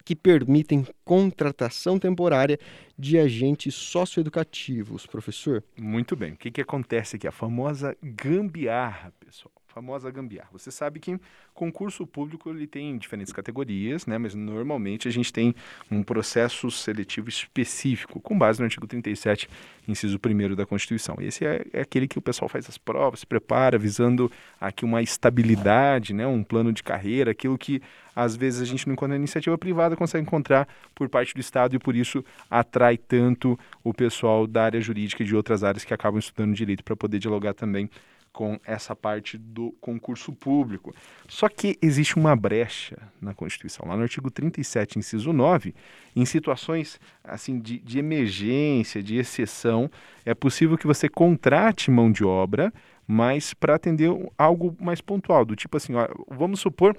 que 0.03 0.15
permitem 0.15 0.85
contratação 1.05 1.97
temporária 1.97 2.59
de 2.97 3.17
agentes 3.17 3.73
socioeducativos, 3.73 5.05
professor? 5.05 5.63
Muito 5.79 6.15
bem. 6.15 6.33
O 6.33 6.37
que, 6.37 6.51
que 6.51 6.61
acontece 6.61 7.15
aqui? 7.15 7.27
A 7.27 7.31
famosa 7.31 7.95
gambiarra, 8.03 9.13
pessoal 9.19 9.62
famosa 9.73 10.11
gambiarra. 10.11 10.49
Você 10.51 10.69
sabe 10.69 10.99
que 10.99 11.19
concurso 11.53 12.05
público 12.05 12.49
ele 12.49 12.67
tem 12.67 12.97
diferentes 12.97 13.33
categorias, 13.33 14.05
né? 14.05 14.17
mas 14.17 14.35
normalmente 14.35 15.07
a 15.07 15.11
gente 15.11 15.33
tem 15.33 15.55
um 15.89 16.03
processo 16.03 16.69
seletivo 16.69 17.27
específico, 17.27 18.19
com 18.19 18.37
base 18.37 18.59
no 18.59 18.65
artigo 18.65 18.85
37, 18.85 19.49
inciso 19.87 20.19
1 20.23 20.55
da 20.55 20.65
Constituição. 20.65 21.15
Esse 21.19 21.45
é, 21.45 21.65
é, 21.73 21.81
aquele 21.81 22.07
que 22.07 22.17
o 22.17 22.21
pessoal 22.21 22.47
faz 22.47 22.69
as 22.69 22.77
provas, 22.77 23.21
se 23.21 23.25
prepara, 23.25 23.77
visando 23.77 24.31
aqui 24.61 24.85
uma 24.85 25.01
estabilidade, 25.01 26.13
né? 26.13 26.27
um 26.27 26.43
plano 26.43 26.71
de 26.71 26.83
carreira, 26.83 27.31
aquilo 27.31 27.57
que 27.57 27.81
às 28.15 28.35
vezes 28.35 28.61
a 28.61 28.65
gente 28.65 28.85
não 28.85 28.93
encontra 28.93 29.15
na 29.15 29.17
iniciativa 29.17 29.57
privada, 29.57 29.95
consegue 29.95 30.21
encontrar 30.21 30.67
por 30.93 31.09
parte 31.09 31.33
do 31.33 31.39
Estado 31.39 31.75
e 31.75 31.79
por 31.79 31.95
isso 31.95 32.23
atrai 32.49 32.95
tanto 32.95 33.57
o 33.83 33.91
pessoal 33.91 34.45
da 34.45 34.65
área 34.65 34.79
jurídica 34.79 35.23
e 35.23 35.25
de 35.25 35.35
outras 35.35 35.63
áreas 35.63 35.83
que 35.83 35.93
acabam 35.93 36.19
estudando 36.19 36.53
direito 36.53 36.83
para 36.83 36.95
poder 36.95 37.17
dialogar 37.17 37.55
também 37.55 37.89
com 38.33 38.59
essa 38.65 38.95
parte 38.95 39.37
do 39.37 39.71
concurso 39.79 40.33
público. 40.33 40.93
Só 41.27 41.47
que 41.47 41.77
existe 41.79 42.15
uma 42.17 42.35
brecha 42.35 42.97
na 43.21 43.31
Constituição. 43.33 43.87
Lá 43.87 43.95
no 43.95 44.01
artigo 44.01 44.31
37, 44.31 44.97
inciso 44.97 45.31
9, 45.31 45.75
em 46.15 46.25
situações 46.25 46.99
assim 47.23 47.59
de, 47.59 47.77
de 47.77 47.99
emergência, 47.99 49.03
de 49.03 49.15
exceção, 49.17 49.89
é 50.25 50.33
possível 50.33 50.77
que 50.77 50.87
você 50.87 51.07
contrate 51.07 51.91
mão 51.91 52.11
de 52.11 52.25
obra 52.25 52.73
mas 53.07 53.53
para 53.53 53.75
atender 53.75 54.09
algo 54.37 54.75
mais 54.79 55.01
pontual, 55.01 55.45
do 55.45 55.55
tipo 55.55 55.75
assim, 55.77 55.93
ó, 55.95 56.07
vamos 56.29 56.59
supor 56.59 56.95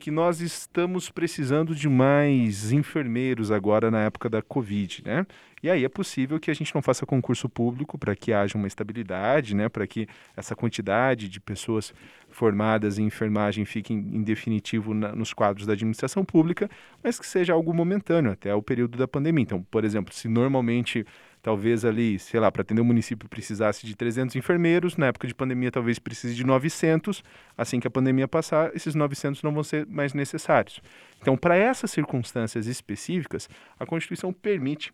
que 0.00 0.10
nós 0.10 0.40
estamos 0.40 1.10
precisando 1.10 1.74
de 1.74 1.88
mais 1.88 2.72
enfermeiros 2.72 3.50
agora 3.50 3.90
na 3.90 4.02
época 4.02 4.28
da 4.28 4.40
Covid, 4.40 5.02
né? 5.04 5.26
E 5.60 5.68
aí 5.68 5.84
é 5.84 5.88
possível 5.88 6.38
que 6.38 6.50
a 6.50 6.54
gente 6.54 6.72
não 6.72 6.80
faça 6.80 7.04
concurso 7.04 7.48
público 7.48 7.98
para 7.98 8.14
que 8.14 8.32
haja 8.32 8.56
uma 8.56 8.68
estabilidade, 8.68 9.56
né? 9.56 9.68
Para 9.68 9.86
que 9.86 10.06
essa 10.36 10.54
quantidade 10.54 11.28
de 11.28 11.40
pessoas 11.40 11.92
formadas 12.30 12.98
em 12.98 13.06
enfermagem 13.06 13.64
fique 13.64 13.92
em 13.92 14.22
definitivo 14.22 14.94
na, 14.94 15.14
nos 15.14 15.32
quadros 15.32 15.66
da 15.66 15.72
administração 15.72 16.24
pública, 16.24 16.70
mas 17.02 17.18
que 17.18 17.26
seja 17.26 17.52
algo 17.52 17.74
momentâneo 17.74 18.30
até 18.30 18.54
o 18.54 18.62
período 18.62 18.96
da 18.96 19.08
pandemia. 19.08 19.42
Então, 19.42 19.62
por 19.68 19.84
exemplo, 19.84 20.14
se 20.14 20.28
normalmente 20.28 21.04
talvez 21.42 21.84
ali, 21.84 22.18
sei 22.18 22.40
lá, 22.40 22.50
para 22.50 22.62
atender 22.62 22.80
o 22.80 22.84
município 22.84 23.28
precisasse 23.28 23.86
de 23.86 23.94
300 23.94 24.36
enfermeiros, 24.36 24.96
na 24.96 25.06
época 25.06 25.26
de 25.26 25.34
pandemia 25.34 25.70
talvez 25.70 25.98
precise 25.98 26.34
de 26.34 26.44
900, 26.44 27.22
assim 27.56 27.80
que 27.80 27.86
a 27.86 27.90
pandemia 27.90 28.28
passar, 28.28 28.74
esses 28.74 28.94
900 28.94 29.42
não 29.42 29.52
vão 29.52 29.62
ser 29.62 29.86
mais 29.86 30.14
necessários. 30.14 30.80
Então, 31.20 31.36
para 31.36 31.56
essas 31.56 31.90
circunstâncias 31.90 32.66
específicas, 32.66 33.48
a 33.78 33.86
Constituição 33.86 34.32
permite 34.32 34.92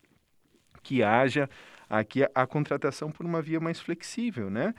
que 0.82 1.02
haja 1.02 1.48
aqui 1.88 2.22
a, 2.22 2.30
a 2.34 2.46
contratação 2.46 3.10
por 3.10 3.24
uma 3.24 3.42
via 3.42 3.60
mais 3.60 3.80
flexível, 3.80 4.50
né? 4.50 4.74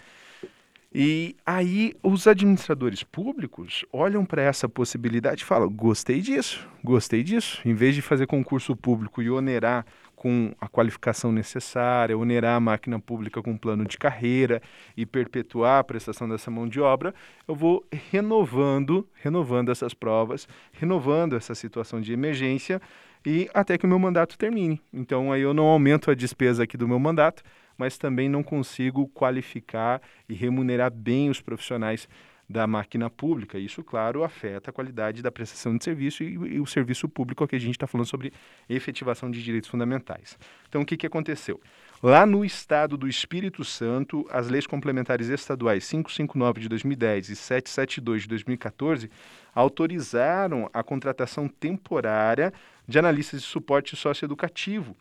E 0.97 1.35
aí 1.45 1.93
os 2.01 2.25
administradores 2.25 3.03
públicos 3.03 3.83
olham 3.91 4.23
para 4.23 4.41
essa 4.41 4.69
possibilidade 4.69 5.41
e 5.41 5.45
falam: 5.45 5.69
gostei 5.69 6.21
disso, 6.21 6.65
gostei 6.81 7.21
disso. 7.21 7.59
Em 7.65 7.73
vez 7.73 7.95
de 7.95 8.01
fazer 8.01 8.25
concurso 8.27 8.73
público 8.77 9.21
e 9.21 9.29
onerar 9.29 9.85
com 10.15 10.55
a 10.57 10.69
qualificação 10.69 11.33
necessária, 11.33 12.17
onerar 12.17 12.55
a 12.55 12.61
máquina 12.61 12.97
pública 12.97 13.43
com 13.43 13.57
plano 13.57 13.83
de 13.83 13.97
carreira 13.97 14.61
e 14.95 15.05
perpetuar 15.05 15.79
a 15.79 15.83
prestação 15.83 16.29
dessa 16.29 16.49
mão 16.49 16.65
de 16.65 16.79
obra, 16.79 17.13
eu 17.45 17.53
vou 17.53 17.85
renovando, 18.09 19.05
renovando 19.21 19.73
essas 19.73 19.93
provas, 19.93 20.47
renovando 20.71 21.35
essa 21.35 21.53
situação 21.53 21.99
de 21.99 22.13
emergência 22.13 22.81
e 23.25 23.49
até 23.53 23.77
que 23.77 23.85
o 23.85 23.89
meu 23.89 23.99
mandato 23.99 24.37
termine. 24.37 24.81
Então 24.93 25.33
aí 25.33 25.41
eu 25.41 25.53
não 25.53 25.65
aumento 25.65 26.09
a 26.09 26.15
despesa 26.15 26.63
aqui 26.63 26.77
do 26.77 26.87
meu 26.87 26.99
mandato, 26.99 27.43
mas 27.77 27.97
também 27.97 28.29
não 28.29 28.43
consigo 28.43 29.07
qualificar 29.09 30.01
e 30.27 30.33
remunerar 30.33 30.91
bem 30.91 31.29
os 31.29 31.41
profissionais 31.41 32.07
da 32.47 32.67
máquina 32.67 33.09
pública. 33.09 33.57
Isso, 33.57 33.83
claro, 33.83 34.23
afeta 34.23 34.69
a 34.69 34.73
qualidade 34.73 35.21
da 35.21 35.31
prestação 35.31 35.75
de 35.75 35.83
serviço 35.83 36.23
e, 36.23 36.33
e 36.33 36.59
o 36.59 36.65
serviço 36.65 37.09
público 37.09 37.47
que 37.47 37.55
a 37.55 37.59
gente 37.59 37.75
está 37.75 37.87
falando 37.87 38.07
sobre 38.07 38.31
efetivação 38.69 39.31
de 39.31 39.43
direitos 39.43 39.69
fundamentais. 39.69 40.37
Então, 40.69 40.81
o 40.81 40.85
que, 40.85 40.95
que 40.95 41.07
aconteceu? 41.07 41.59
Lá 42.03 42.25
no 42.25 42.45
estado 42.45 42.97
do 42.97 43.07
Espírito 43.07 43.63
Santo, 43.63 44.27
as 44.29 44.47
leis 44.47 44.67
complementares 44.67 45.27
estaduais 45.29 45.89
559 45.89 46.61
de 46.61 46.69
2010 46.69 47.29
e 47.29 47.35
772 47.35 48.23
de 48.23 48.29
2014 48.29 49.09
autorizaram 49.53 50.69
a 50.71 50.83
contratação 50.83 51.47
temporária 51.47 52.53
de 52.87 52.99
analistas 52.99 53.41
de 53.41 53.47
suporte 53.47 53.95
socioeducativo 53.95 54.95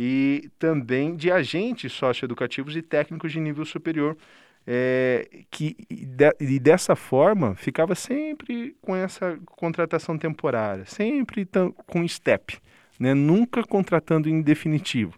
e 0.00 0.48
também 0.60 1.16
de 1.16 1.28
agentes 1.28 1.92
socioeducativos 1.92 2.76
e 2.76 2.82
técnicos 2.82 3.32
de 3.32 3.40
nível 3.40 3.64
superior 3.64 4.16
é, 4.64 5.28
que 5.50 5.76
de, 5.90 6.36
e, 6.38 6.60
dessa 6.60 6.94
forma 6.94 7.56
ficava 7.56 7.96
sempre 7.96 8.76
com 8.80 8.94
essa 8.94 9.36
contratação 9.44 10.16
temporária, 10.16 10.84
sempre 10.86 11.48
com 11.86 12.06
step, 12.06 12.58
né? 13.00 13.12
nunca 13.12 13.64
contratando 13.64 14.28
em 14.28 14.40
definitivo. 14.40 15.14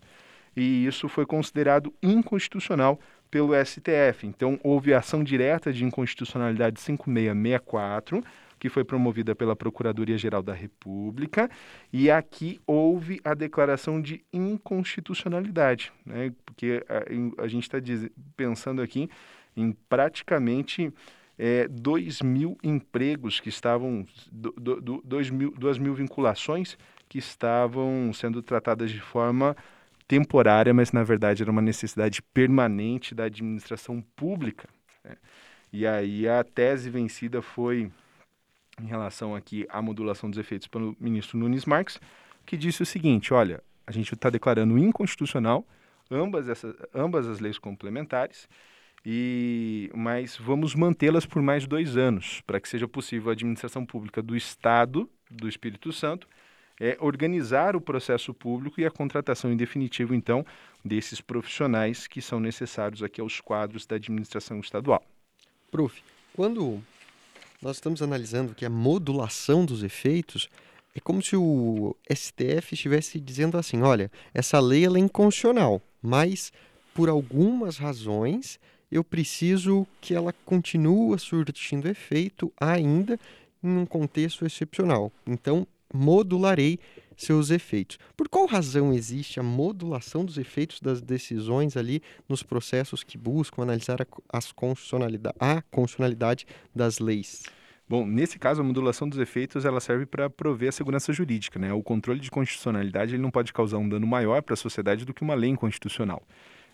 E 0.57 0.87
isso 0.87 1.09
foi 1.09 1.27
considerado 1.27 1.93
inconstitucional 2.03 2.99
pelo 3.31 3.53
STF. 3.65 4.27
Então, 4.27 4.59
houve 4.63 4.95
ação 4.95 5.23
direta 5.23 5.73
de 5.73 5.85
inconstitucionalidade 5.85 6.81
5664, 6.81 8.25
que 8.61 8.69
foi 8.69 8.85
promovida 8.85 9.35
pela 9.35 9.57
Procuradoria-Geral 9.57 10.43
da 10.43 10.53
República, 10.53 11.51
e 11.91 12.11
aqui 12.11 12.61
houve 12.67 13.19
a 13.25 13.33
declaração 13.33 14.01
de 14.01 14.23
inconstitucionalidade, 14.31 15.91
né? 16.05 16.33
porque 16.45 16.85
a, 16.87 17.43
a 17.43 17.49
gente 17.49 17.63
está 17.63 17.79
pensando 18.37 18.83
aqui 18.83 19.09
em 19.57 19.73
praticamente 19.89 20.93
é, 21.39 21.67
2 21.69 22.21
mil 22.21 22.59
empregos 22.63 23.41
que 23.41 23.49
estavam, 23.49 24.07
do, 24.31 24.53
do, 24.53 25.03
dois 25.03 25.31
mil, 25.31 25.53
2 25.53 25.79
mil 25.79 25.95
vinculações 25.95 26.77
que 27.09 27.19
estavam 27.19 28.13
sendo 28.13 28.43
tratadas 28.43 28.91
de 28.91 29.01
forma 29.01 29.57
temporária, 30.07 30.75
mas 30.75 30.93
na 30.93 31.03
verdade 31.03 31.43
era 31.43 31.51
uma 31.51 31.63
necessidade 31.63 32.21
permanente 32.21 33.15
da 33.15 33.25
administração 33.25 34.05
pública. 34.15 34.69
Né? 35.03 35.17
E 35.73 35.87
aí 35.87 36.29
a 36.29 36.45
tese 36.45 36.91
vencida 36.91 37.41
foi 37.41 37.91
em 38.83 38.87
relação 38.87 39.35
aqui 39.35 39.67
à 39.69 39.81
modulação 39.83 40.31
dos 40.31 40.39
efeitos 40.39 40.69
pelo 40.69 40.97
ministro 40.99 41.39
Nunes 41.39 41.65
Marques, 41.65 42.01
que 42.47 42.57
disse 42.57 42.83
o 42.83 42.87
seguinte: 42.87 43.33
olha, 43.33 43.63
a 43.87 43.93
gente 43.93 44.15
está 44.15 44.31
declarando 44.31 44.79
inconstitucional 44.79 45.67
ambas, 46.11 46.49
essas, 46.49 46.75
ambas 46.95 47.27
as 47.27 47.41
leis 47.41 47.59
complementares 47.59 48.49
e 49.05 49.91
mas 49.95 50.37
vamos 50.37 50.75
mantê-las 50.75 51.25
por 51.25 51.41
mais 51.41 51.67
dois 51.67 51.97
anos 51.97 52.43
para 52.47 52.61
que 52.61 52.69
seja 52.69 52.87
possível 52.87 53.31
a 53.31 53.33
administração 53.33 53.87
pública 53.87 54.23
do 54.23 54.37
Estado 54.37 55.09
do 55.31 55.49
Espírito 55.49 55.93
Santo 55.93 56.29
é, 56.79 56.97
organizar 57.01 57.77
o 57.77 57.81
processo 57.81 58.33
público 58.33 58.81
e 58.81 58.87
a 58.87 58.91
contratação 58.91 59.53
em 59.53 59.57
definitivo 59.57 60.15
então 60.15 60.45
desses 60.85 61.21
profissionais 61.21 62.07
que 62.07 62.23
são 62.23 62.41
necessários 62.41 63.03
aqui 63.03 63.21
aos 63.21 63.41
quadros 63.41 63.87
da 63.87 63.97
administração 63.97 64.61
estadual. 64.61 65.05
Prof, 65.71 66.03
quando 66.35 66.83
nós 67.63 67.77
estamos 67.77 68.01
analisando 68.01 68.55
que 68.55 68.65
a 68.65 68.71
modulação 68.71 69.65
dos 69.65 69.83
efeitos 69.83 70.49
é 70.95 71.01
como 71.01 71.23
se 71.23 71.37
o 71.37 71.95
STF 72.11 72.75
estivesse 72.75 73.21
dizendo 73.21 73.59
assim, 73.59 73.83
olha, 73.83 74.11
essa 74.33 74.59
lei 74.59 74.87
é 74.87 74.99
inconstitucional, 74.99 75.81
mas 76.03 76.53
por 76.95 77.09
algumas 77.09 77.77
razões 77.77 78.59
eu 78.91 79.05
preciso 79.05 79.87
que 80.01 80.15
ela 80.15 80.33
continue 80.45 81.19
surtindo 81.19 81.89
efeito 81.89 82.53
ainda 82.59 83.19
em 83.63 83.77
um 83.77 83.87
contexto 83.87 84.45
excepcional. 84.45 85.13
Então, 85.27 85.67
modularei 85.93 86.79
seus 87.21 87.51
efeitos. 87.51 87.99
Por 88.17 88.29
qual 88.29 88.47
razão 88.47 88.93
existe 88.93 89.39
a 89.39 89.43
modulação 89.43 90.25
dos 90.25 90.39
efeitos 90.39 90.81
das 90.81 91.01
decisões 91.01 91.77
ali 91.77 92.03
nos 92.29 92.43
processos 92.43 93.03
que 93.05 93.19
buscam 93.19 93.63
analisar 93.63 94.01
a, 94.01 94.07
as 94.33 94.53
constitucionalidade, 94.53 95.37
a 95.39 95.63
constitucionalidade 95.63 96.47
das 96.75 96.99
leis? 96.99 97.43
Bom, 97.89 98.07
nesse 98.07 98.39
caso, 98.39 98.61
a 98.61 98.65
modulação 98.65 99.09
dos 99.09 99.19
efeitos 99.19 99.65
ela 99.65 99.81
serve 99.81 100.07
para 100.07 100.31
prover 100.31 100.69
a 100.69 100.73
segurança 100.73 101.13
jurídica. 101.13 101.59
Né? 101.59 101.73
O 101.73 101.83
controle 101.83 102.21
de 102.21 102.31
constitucionalidade 102.31 103.17
ele 103.17 103.23
não 103.23 103.33
pode 103.33 103.53
causar 103.53 103.79
um 103.79 103.89
dano 103.89 104.07
maior 104.07 104.43
para 104.43 104.55
a 104.55 104.57
sociedade 104.57 105.05
do 105.05 105.13
que 105.13 105.23
uma 105.23 105.35
lei 105.35 105.51
inconstitucional. 105.51 106.23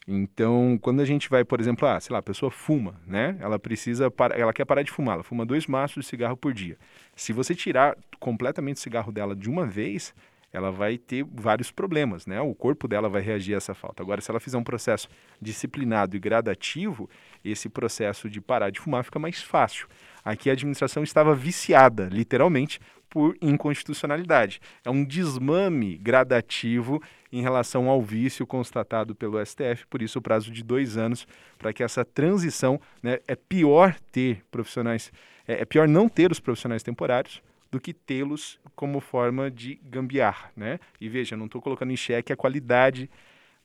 Então, 0.07 0.79
quando 0.81 1.01
a 1.01 1.05
gente 1.05 1.29
vai, 1.29 1.45
por 1.45 1.59
exemplo, 1.59 1.89
ah, 1.89 1.99
sei 1.99 2.13
lá, 2.13 2.21
a 2.21 2.23
pessoa 2.23 2.51
fuma, 2.51 3.01
né? 3.05 3.37
Ela 3.41 3.59
precisa, 3.59 4.13
ela 4.37 4.53
quer 4.53 4.65
parar 4.65 4.83
de 4.83 4.91
fumar, 4.91 5.15
ela 5.15 5.25
fuma 5.25 5.45
dois 5.45 5.67
maços 5.67 6.05
de 6.05 6.09
cigarro 6.09 6.37
por 6.37 6.53
dia. 6.53 6.79
Se 7.17 7.33
você 7.33 7.55
tirar 7.57 7.97
completamente 8.21 8.77
o 8.77 8.81
cigarro 8.81 9.11
dela 9.11 9.35
de 9.35 9.51
uma 9.51 9.67
vez, 9.67 10.15
ela 10.53 10.71
vai 10.71 10.97
ter 10.97 11.25
vários 11.25 11.71
problemas, 11.71 12.27
né? 12.27 12.41
O 12.41 12.55
corpo 12.55 12.89
dela 12.89 13.09
vai 13.09 13.21
reagir 13.21 13.55
a 13.55 13.57
essa 13.59 13.75
falta. 13.75 14.03
Agora, 14.03 14.21
se 14.21 14.31
ela 14.31 14.41
fizer 14.41 14.57
um 14.57 14.65
processo 14.65 15.09
disciplinado 15.41 16.17
e 16.17 16.19
gradativo, 16.19 17.11
esse 17.45 17.69
processo 17.69 18.31
de 18.31 18.41
parar 18.41 18.71
de 18.71 18.81
fumar 18.81 19.05
fica 19.05 19.19
mais 19.19 19.43
fácil. 19.43 19.87
Aqui 20.25 20.49
a 20.51 20.55
administração 20.55 21.03
estava 21.03 21.35
viciada, 21.35 22.09
literalmente, 22.11 22.81
por 23.09 23.37
inconstitucionalidade. 23.41 24.61
É 24.85 24.91
um 24.91 25.05
desmame 25.05 25.97
gradativo 25.97 27.03
em 27.33 27.43
relação 27.43 27.89
ao 27.89 28.03
vício 28.03 28.47
constatado 28.47 29.15
pelo 29.15 29.45
STF, 29.45 29.87
por 29.89 30.03
isso 30.03 30.19
o 30.19 30.23
prazo 30.23 30.51
de 30.51 30.63
dois 30.63 30.97
anos 30.97 31.27
para 31.59 31.73
que 31.73 31.83
essa 31.83 32.05
transição, 32.05 32.81
né, 33.03 33.19
é 33.27 33.37
pior 33.37 33.95
ter 34.11 34.45
profissionais, 34.51 35.13
é, 35.47 35.63
é 35.63 35.65
pior 35.65 35.87
não 35.87 36.09
ter 36.09 36.31
os 36.31 36.41
profissionais 36.41 36.83
temporários 36.83 37.43
do 37.77 37.81
que 37.81 37.93
tê-los 37.93 38.59
como 38.75 39.01
forma 39.01 39.51
de 39.51 39.79
gambiarra, 39.85 40.51
né? 40.57 40.81
E 40.99 41.11
veja, 41.11 41.37
não 41.37 41.45
estou 41.45 41.61
colocando 41.61 41.93
em 41.93 41.97
xeque 41.97 42.33
a 42.33 42.37
qualidade 42.37 43.11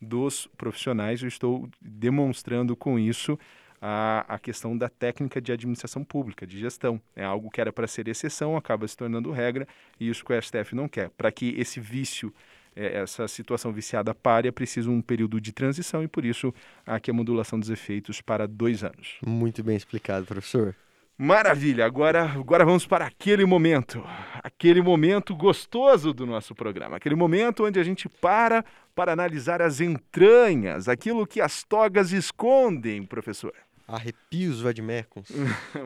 dos 0.02 0.48
profissionais, 0.58 1.22
eu 1.22 1.30
estou 1.30 1.70
demonstrando 1.80 2.76
com 2.76 3.00
isso 3.00 3.40
a, 3.82 4.26
a 4.28 4.38
questão 4.38 4.78
da 4.78 4.90
técnica 4.90 5.40
de 5.40 5.52
administração 5.54 6.04
pública, 6.04 6.46
de 6.46 6.60
gestão. 6.60 7.02
É 7.16 7.24
algo 7.24 7.50
que 7.50 7.62
era 7.62 7.72
para 7.72 7.88
ser 7.88 8.10
exceção, 8.10 8.58
acaba 8.58 8.86
se 8.86 8.98
tornando 8.98 9.32
regra, 9.32 9.66
e 9.98 10.10
isso 10.10 10.26
que 10.26 10.34
o 10.34 10.42
STF 10.42 10.76
não 10.76 10.90
quer. 10.90 11.10
Para 11.12 11.32
que 11.32 11.56
esse 11.58 11.80
vício, 11.80 12.34
é, 12.76 12.98
essa 12.98 13.30
situação 13.30 13.72
viciada 13.72 14.14
pare, 14.14 14.50
é 14.50 14.52
preciso 14.52 14.92
um 14.92 15.02
período 15.02 15.40
de 15.40 15.54
transição, 15.54 16.04
e 16.04 16.08
por 16.08 16.26
isso 16.26 16.54
aqui 16.86 17.12
a 17.12 17.14
modulação 17.14 17.58
dos 17.58 17.70
efeitos 17.70 18.20
para 18.20 18.46
dois 18.46 18.84
anos. 18.84 19.20
Muito 19.26 19.64
bem 19.64 19.78
explicado, 19.78 20.26
professor. 20.26 20.76
Maravilha, 21.24 21.86
agora, 21.86 22.24
agora 22.24 22.66
vamos 22.66 22.88
para 22.88 23.06
aquele 23.06 23.46
momento, 23.46 24.04
aquele 24.42 24.82
momento 24.82 25.36
gostoso 25.36 26.12
do 26.16 26.26
nosso 26.26 26.56
programa, 26.56 26.98
aquele 26.98 27.14
momento 27.14 27.64
onde 27.64 27.80
a 27.80 27.84
gente 27.84 28.10
para 28.10 28.66
para 28.96 29.14
analisar 29.14 29.62
as 29.62 29.80
entranhas, 29.80 30.90
aquilo 30.90 31.28
que 31.28 31.40
as 31.40 31.62
togas 31.62 32.12
escondem, 32.12 33.04
professor. 33.04 33.54
Arrepios 33.88 34.62
vadimecums. 34.62 35.32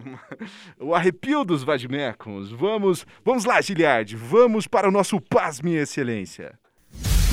o 0.80 0.96
arrepio 0.96 1.44
dos 1.44 1.63
vadimecums. 1.63 2.51
Vamos, 2.51 3.06
vamos 3.25 3.44
lá, 3.44 3.60
Giliard, 3.60 4.15
vamos 4.15 4.68
para 4.68 4.88
o 4.88 4.92
nosso 4.92 5.20
Pasme 5.20 5.75
Excelência. 5.75 6.58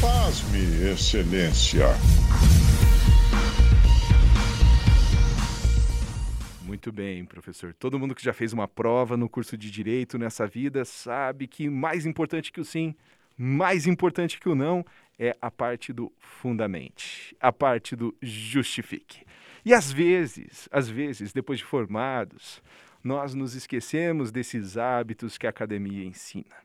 Pasme 0.00 0.90
Excelência. 0.90 1.86
Muito 6.82 6.96
bem, 6.96 7.24
professor. 7.24 7.72
Todo 7.72 7.96
mundo 7.96 8.12
que 8.12 8.24
já 8.24 8.32
fez 8.32 8.52
uma 8.52 8.66
prova 8.66 9.16
no 9.16 9.28
curso 9.28 9.56
de 9.56 9.70
direito 9.70 10.18
nessa 10.18 10.48
vida 10.48 10.84
sabe 10.84 11.46
que 11.46 11.70
mais 11.70 12.04
importante 12.04 12.50
que 12.50 12.60
o 12.60 12.64
sim, 12.64 12.92
mais 13.38 13.86
importante 13.86 14.40
que 14.40 14.48
o 14.48 14.54
não 14.56 14.84
é 15.16 15.36
a 15.40 15.48
parte 15.48 15.92
do 15.92 16.10
fundamente, 16.18 17.36
a 17.40 17.52
parte 17.52 17.94
do 17.94 18.12
justifique. 18.20 19.24
E 19.64 19.72
às 19.72 19.92
vezes, 19.92 20.68
às 20.72 20.88
vezes, 20.88 21.32
depois 21.32 21.60
de 21.60 21.64
formados, 21.64 22.60
nós 23.04 23.32
nos 23.32 23.54
esquecemos 23.54 24.32
desses 24.32 24.76
hábitos 24.76 25.38
que 25.38 25.46
a 25.46 25.50
academia 25.50 26.04
ensina. 26.04 26.56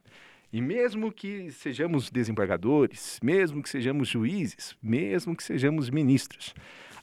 E 0.51 0.59
mesmo 0.59 1.11
que 1.11 1.51
sejamos 1.51 2.09
desembargadores, 2.09 3.19
mesmo 3.21 3.61
que 3.61 3.69
sejamos 3.69 4.07
juízes, 4.07 4.75
mesmo 4.81 5.35
que 5.35 5.43
sejamos 5.43 5.91
ministros, 5.91 6.55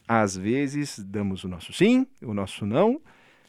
às 0.06 0.36
vezes 0.36 0.98
damos 0.98 1.44
o 1.44 1.48
nosso 1.48 1.72
sim, 1.72 2.06
o 2.22 2.34
nosso 2.34 2.66
não, 2.66 3.00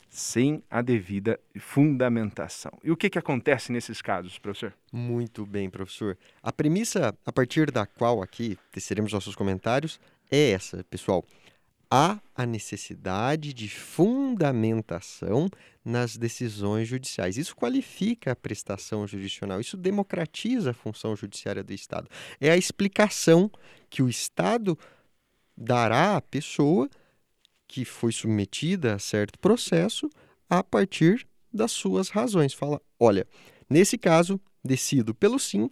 sem 0.10 0.64
a 0.70 0.82
devida 0.82 1.40
fundamentação. 1.60 2.72
E 2.84 2.90
o 2.90 2.96
que, 2.96 3.10
que 3.10 3.20
acontece 3.20 3.72
nesses 3.72 4.02
casos, 4.02 4.40
professor? 4.40 4.74
Muito 4.92 5.46
bem, 5.46 5.70
professor. 5.70 6.18
A 6.42 6.54
premissa 6.54 7.14
a 7.26 7.32
partir 7.32 7.70
da 7.70 7.86
qual 7.86 8.22
aqui 8.24 8.58
teceremos 8.72 9.12
nossos 9.12 9.36
comentários 9.36 10.00
é 10.32 10.52
essa, 10.52 10.84
pessoal. 10.86 11.26
Há 11.92 12.20
a 12.34 12.46
necessidade 12.46 13.54
de 13.54 13.70
fundamentação 13.70 15.50
nas 15.84 16.18
decisões 16.18 16.88
judiciais. 16.88 17.38
Isso 17.38 17.56
qualifica 17.56 18.32
a 18.32 18.36
prestação 18.36 19.06
jurisdicional, 19.06 19.62
isso 19.62 19.78
democratiza 19.78 20.72
a 20.72 20.74
função 20.74 21.16
judiciária 21.16 21.64
do 21.64 21.74
Estado. 21.74 22.10
É 22.40 22.50
a 22.50 22.58
explicação 22.58 23.52
que 23.90 24.02
o 24.02 24.10
Estado 24.10 24.78
dará 25.58 26.18
à 26.18 26.22
pessoa 26.22 26.90
que 27.68 27.86
foi 27.86 28.12
submetida 28.12 28.96
a 28.96 29.00
certo 29.00 29.40
processo 29.40 30.10
a 30.50 30.64
partir 30.64 31.28
das 31.52 31.72
suas 31.72 32.10
razões. 32.10 32.54
Fala, 32.54 32.82
olha, 33.00 33.26
nesse 33.70 33.98
caso, 33.98 34.39
decido 34.63 35.15
pelo 35.15 35.39
sim, 35.39 35.70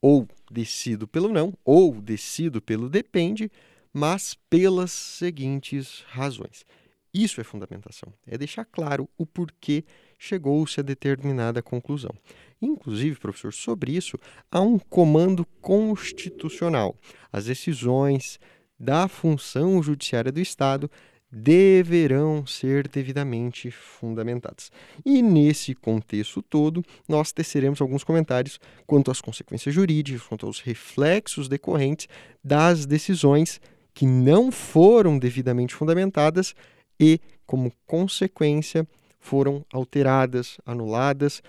ou 0.00 0.26
decido 0.50 1.06
pelo 1.06 1.28
não, 1.28 1.52
ou 1.64 2.00
decido 2.00 2.60
pelo 2.60 2.88
depende, 2.88 3.50
mas 3.92 4.34
pelas 4.48 4.90
seguintes 4.90 6.04
razões. 6.08 6.64
Isso 7.12 7.40
é 7.40 7.44
fundamentação, 7.44 8.12
é 8.24 8.38
deixar 8.38 8.64
claro 8.64 9.08
o 9.18 9.26
porquê 9.26 9.84
chegou-se 10.16 10.78
a 10.78 10.82
determinada 10.82 11.60
conclusão. 11.60 12.14
Inclusive, 12.62 13.18
professor, 13.18 13.52
sobre 13.52 13.96
isso 13.96 14.16
há 14.50 14.60
um 14.60 14.78
comando 14.78 15.44
constitucional. 15.60 16.96
As 17.32 17.46
decisões 17.46 18.38
da 18.80 19.06
função 19.06 19.82
judiciária 19.82 20.32
do 20.32 20.40
Estado 20.40 20.90
deverão 21.30 22.44
ser 22.44 22.88
devidamente 22.88 23.70
fundamentadas. 23.70 24.72
E 25.04 25.22
nesse 25.22 25.74
contexto 25.74 26.42
todo, 26.42 26.82
nós 27.08 27.30
teceremos 27.30 27.80
alguns 27.80 28.02
comentários 28.02 28.58
quanto 28.86 29.10
às 29.10 29.20
consequências 29.20 29.72
jurídicas, 29.72 30.22
quanto 30.22 30.46
aos 30.46 30.60
reflexos 30.60 31.46
decorrentes 31.46 32.08
das 32.42 32.86
decisões 32.86 33.60
que 33.94 34.06
não 34.06 34.50
foram 34.50 35.18
devidamente 35.18 35.74
fundamentadas 35.74 36.54
e, 36.98 37.20
como 37.46 37.72
consequência, 37.86 38.88
foram 39.20 39.64
alteradas, 39.72 40.58
anuladas 40.64 41.42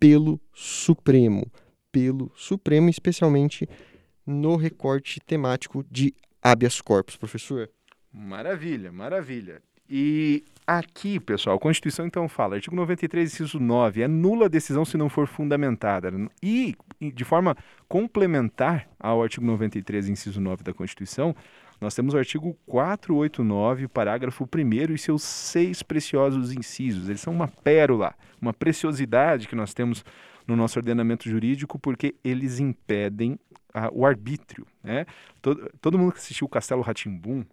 pelo 0.00 0.40
Supremo, 0.52 1.46
pelo 1.92 2.32
Supremo, 2.34 2.88
especialmente 2.88 3.68
no 4.26 4.56
recorte 4.56 5.20
temático 5.20 5.84
de 5.90 6.14
habeas 6.42 6.80
corpus, 6.80 7.16
professor. 7.16 7.70
Maravilha, 8.12 8.90
maravilha. 8.90 9.62
E 9.88 10.44
aqui, 10.66 11.18
pessoal, 11.18 11.56
a 11.56 11.58
Constituição 11.58 12.06
então 12.06 12.28
fala, 12.28 12.56
artigo 12.56 12.76
93, 12.76 13.32
inciso 13.32 13.58
9, 13.58 14.02
é 14.02 14.08
nula 14.08 14.46
a 14.46 14.48
decisão 14.48 14.84
se 14.84 14.98
não 14.98 15.08
for 15.08 15.26
fundamentada. 15.26 16.12
E, 16.42 16.76
de 17.00 17.24
forma 17.24 17.56
complementar 17.88 18.86
ao 19.00 19.22
artigo 19.22 19.46
93, 19.46 20.10
inciso 20.10 20.40
9 20.40 20.62
da 20.62 20.74
Constituição, 20.74 21.34
nós 21.80 21.94
temos 21.94 22.12
o 22.12 22.18
artigo 22.18 22.58
489, 22.66 23.88
parágrafo 23.88 24.44
1 24.44 24.92
e 24.92 24.98
seus 24.98 25.22
seis 25.22 25.82
preciosos 25.82 26.52
incisos. 26.52 27.08
Eles 27.08 27.20
são 27.20 27.32
uma 27.32 27.48
pérola, 27.48 28.14
uma 28.42 28.52
preciosidade 28.52 29.48
que 29.48 29.54
nós 29.54 29.72
temos 29.72 30.04
no 30.48 30.56
nosso 30.56 30.78
ordenamento 30.78 31.28
jurídico, 31.28 31.78
porque 31.78 32.16
eles 32.24 32.58
impedem 32.58 33.38
a, 33.72 33.90
o 33.92 34.06
arbítrio. 34.06 34.66
Né? 34.82 35.04
Todo, 35.42 35.70
todo 35.80 35.98
mundo 35.98 36.12
que 36.12 36.18
assistiu 36.18 36.46
o 36.46 36.50
Castelo 36.50 36.80
Ratimbum 36.80 37.44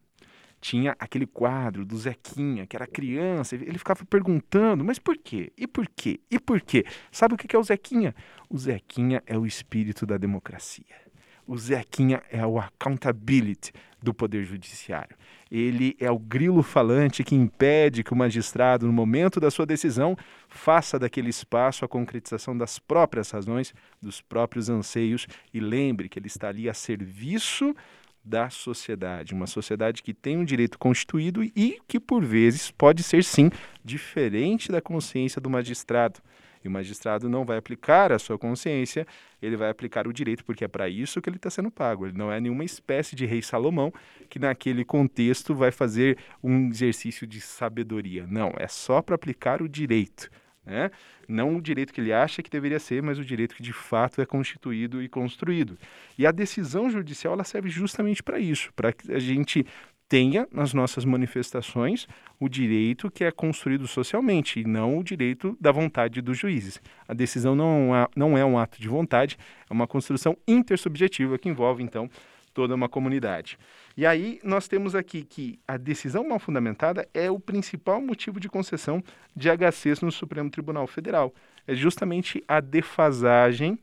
tinha 0.62 0.96
aquele 0.98 1.28
quadro 1.28 1.86
do 1.86 1.96
Zequinha, 1.98 2.66
que 2.66 2.76
era 2.76 2.88
criança, 2.88 3.56
ele 3.56 3.78
ficava 3.78 4.04
perguntando, 4.06 4.84
mas 4.84 4.98
por 4.98 5.16
quê? 5.16 5.52
E 5.56 5.68
por 5.68 5.88
quê? 5.88 6.20
E 6.32 6.40
por 6.40 6.60
quê? 6.62 6.86
Sabe 7.12 7.36
o 7.36 7.38
que 7.38 7.56
é 7.56 7.60
o 7.60 7.64
Zequinha? 7.64 8.16
O 8.50 8.58
Zequinha 8.58 9.22
é 9.28 9.38
o 9.38 9.46
espírito 9.46 10.06
da 10.08 10.18
democracia. 10.18 11.05
O 11.48 11.58
Zequinha 11.58 12.24
é 12.32 12.46
o 12.46 12.60
accountability 12.60 13.72
do 14.02 14.14
Poder 14.14 14.44
Judiciário. 14.44 15.16
Ele 15.52 15.96
é 16.00 16.10
o 16.10 16.18
grilo 16.18 16.64
falante 16.64 17.24
que 17.24 17.36
impede 17.36 18.04
que 18.04 18.14
o 18.14 18.16
magistrado, 18.16 18.86
no 18.86 18.94
momento 18.94 19.40
da 19.40 19.52
sua 19.52 19.66
decisão, 19.66 20.18
faça 20.48 20.98
daquele 20.98 21.30
espaço 21.30 21.86
a 21.86 21.88
concretização 21.88 22.58
das 22.58 22.80
próprias 22.80 23.32
razões, 23.32 23.74
dos 24.02 24.22
próprios 24.22 24.70
anseios 24.70 25.28
e 25.54 25.60
lembre 25.60 26.10
que 26.10 26.18
ele 26.20 26.28
está 26.28 26.50
ali 26.50 26.70
a 26.70 26.74
serviço 26.74 27.76
da 28.24 28.50
sociedade, 28.50 29.36
uma 29.36 29.46
sociedade 29.46 30.02
que 30.02 30.14
tem 30.14 30.36
um 30.36 30.44
direito 30.44 30.80
constituído 30.80 31.44
e 31.44 31.80
que, 31.88 32.00
por 32.00 32.26
vezes, 32.26 32.72
pode 32.72 33.04
ser 33.04 33.24
sim 33.24 33.52
diferente 33.84 34.72
da 34.72 34.82
consciência 34.82 35.40
do 35.40 35.50
magistrado. 35.50 36.20
E 36.66 36.68
o 36.68 36.72
magistrado 36.72 37.30
não 37.30 37.46
vai 37.46 37.58
aplicar 37.58 38.12
a 38.12 38.18
sua 38.18 38.40
consciência, 38.40 39.06
ele 39.40 39.56
vai 39.56 39.70
aplicar 39.70 40.08
o 40.08 40.14
direito, 40.14 40.44
porque 40.44 40.66
é 40.66 40.68
para 40.68 40.90
isso 40.90 41.22
que 41.22 41.30
ele 41.30 41.38
está 41.38 41.50
sendo 41.50 41.70
pago. 41.70 42.08
Ele 42.08 42.18
não 42.18 42.32
é 42.32 42.40
nenhuma 42.42 42.64
espécie 42.64 43.16
de 43.16 43.24
rei 43.24 43.42
Salomão 43.42 43.94
que, 44.28 44.40
naquele 44.40 44.84
contexto, 44.84 45.54
vai 45.54 45.72
fazer 45.72 46.18
um 46.44 46.70
exercício 46.70 47.28
de 47.28 47.40
sabedoria. 47.40 48.26
Não, 48.28 48.52
é 48.58 48.68
só 48.68 49.00
para 49.02 49.14
aplicar 49.14 49.62
o 49.62 49.70
direito. 49.70 50.30
Né? 50.66 50.90
Não 51.28 51.56
o 51.56 51.62
direito 51.62 51.94
que 51.94 52.02
ele 52.02 52.12
acha 52.12 52.42
que 52.42 52.50
deveria 52.50 52.80
ser, 52.80 53.04
mas 53.04 53.20
o 53.20 53.24
direito 53.24 53.54
que 53.54 53.62
de 53.62 53.74
fato 53.74 54.20
é 54.20 54.26
constituído 54.26 55.04
e 55.04 55.08
construído. 55.08 55.78
E 56.18 56.26
a 56.26 56.32
decisão 56.32 56.90
judicial 56.90 57.36
ela 57.36 57.44
serve 57.44 57.70
justamente 57.70 58.24
para 58.24 58.40
isso, 58.40 58.74
para 58.74 58.92
que 58.92 59.14
a 59.14 59.20
gente 59.20 59.66
tenha 60.08 60.48
nas 60.52 60.74
nossas 60.74 61.04
manifestações 61.04 62.08
o 62.40 62.48
direito 62.48 63.10
que 63.10 63.24
é 63.24 63.32
construído 63.32 63.88
socialmente 63.88 64.60
e 64.60 64.66
não 64.66 64.98
o 64.98 65.04
direito 65.04 65.58
da 65.60 65.72
vontade 65.72 66.22
dos 66.22 66.38
juízes. 66.38 66.82
A 67.08 67.14
decisão 67.14 67.56
não 67.56 67.96
é, 67.96 68.08
não 68.16 68.38
é 68.38 68.46
um 68.46 68.58
ato 68.58 68.80
de 68.80 68.88
vontade, 68.88 69.38
é 69.70 69.74
uma 69.74 69.88
construção 69.88 70.38
intersubjetiva 70.48 71.38
que 71.38 71.50
envolve, 71.50 71.84
então, 71.84 72.10
toda 72.54 72.74
uma 72.74 72.88
comunidade. 72.88 73.58
E 73.98 74.06
aí 74.06 74.40
nós 74.44 74.68
temos 74.68 74.96
aqui 74.96 75.24
que 75.24 75.60
a 75.68 75.76
decisão 75.76 76.28
mal 76.28 76.40
fundamentada 76.40 77.08
é 77.14 77.30
o 77.30 77.40
principal 77.40 78.02
motivo 78.02 78.40
de 78.40 78.48
concessão 78.48 79.04
de 79.36 79.50
HCs 79.50 80.02
no 80.02 80.12
Supremo 80.12 80.50
Tribunal 80.50 80.88
Federal. 80.88 81.34
É 81.68 81.76
justamente 81.76 82.44
a 82.48 82.62
defasagem 82.62 83.78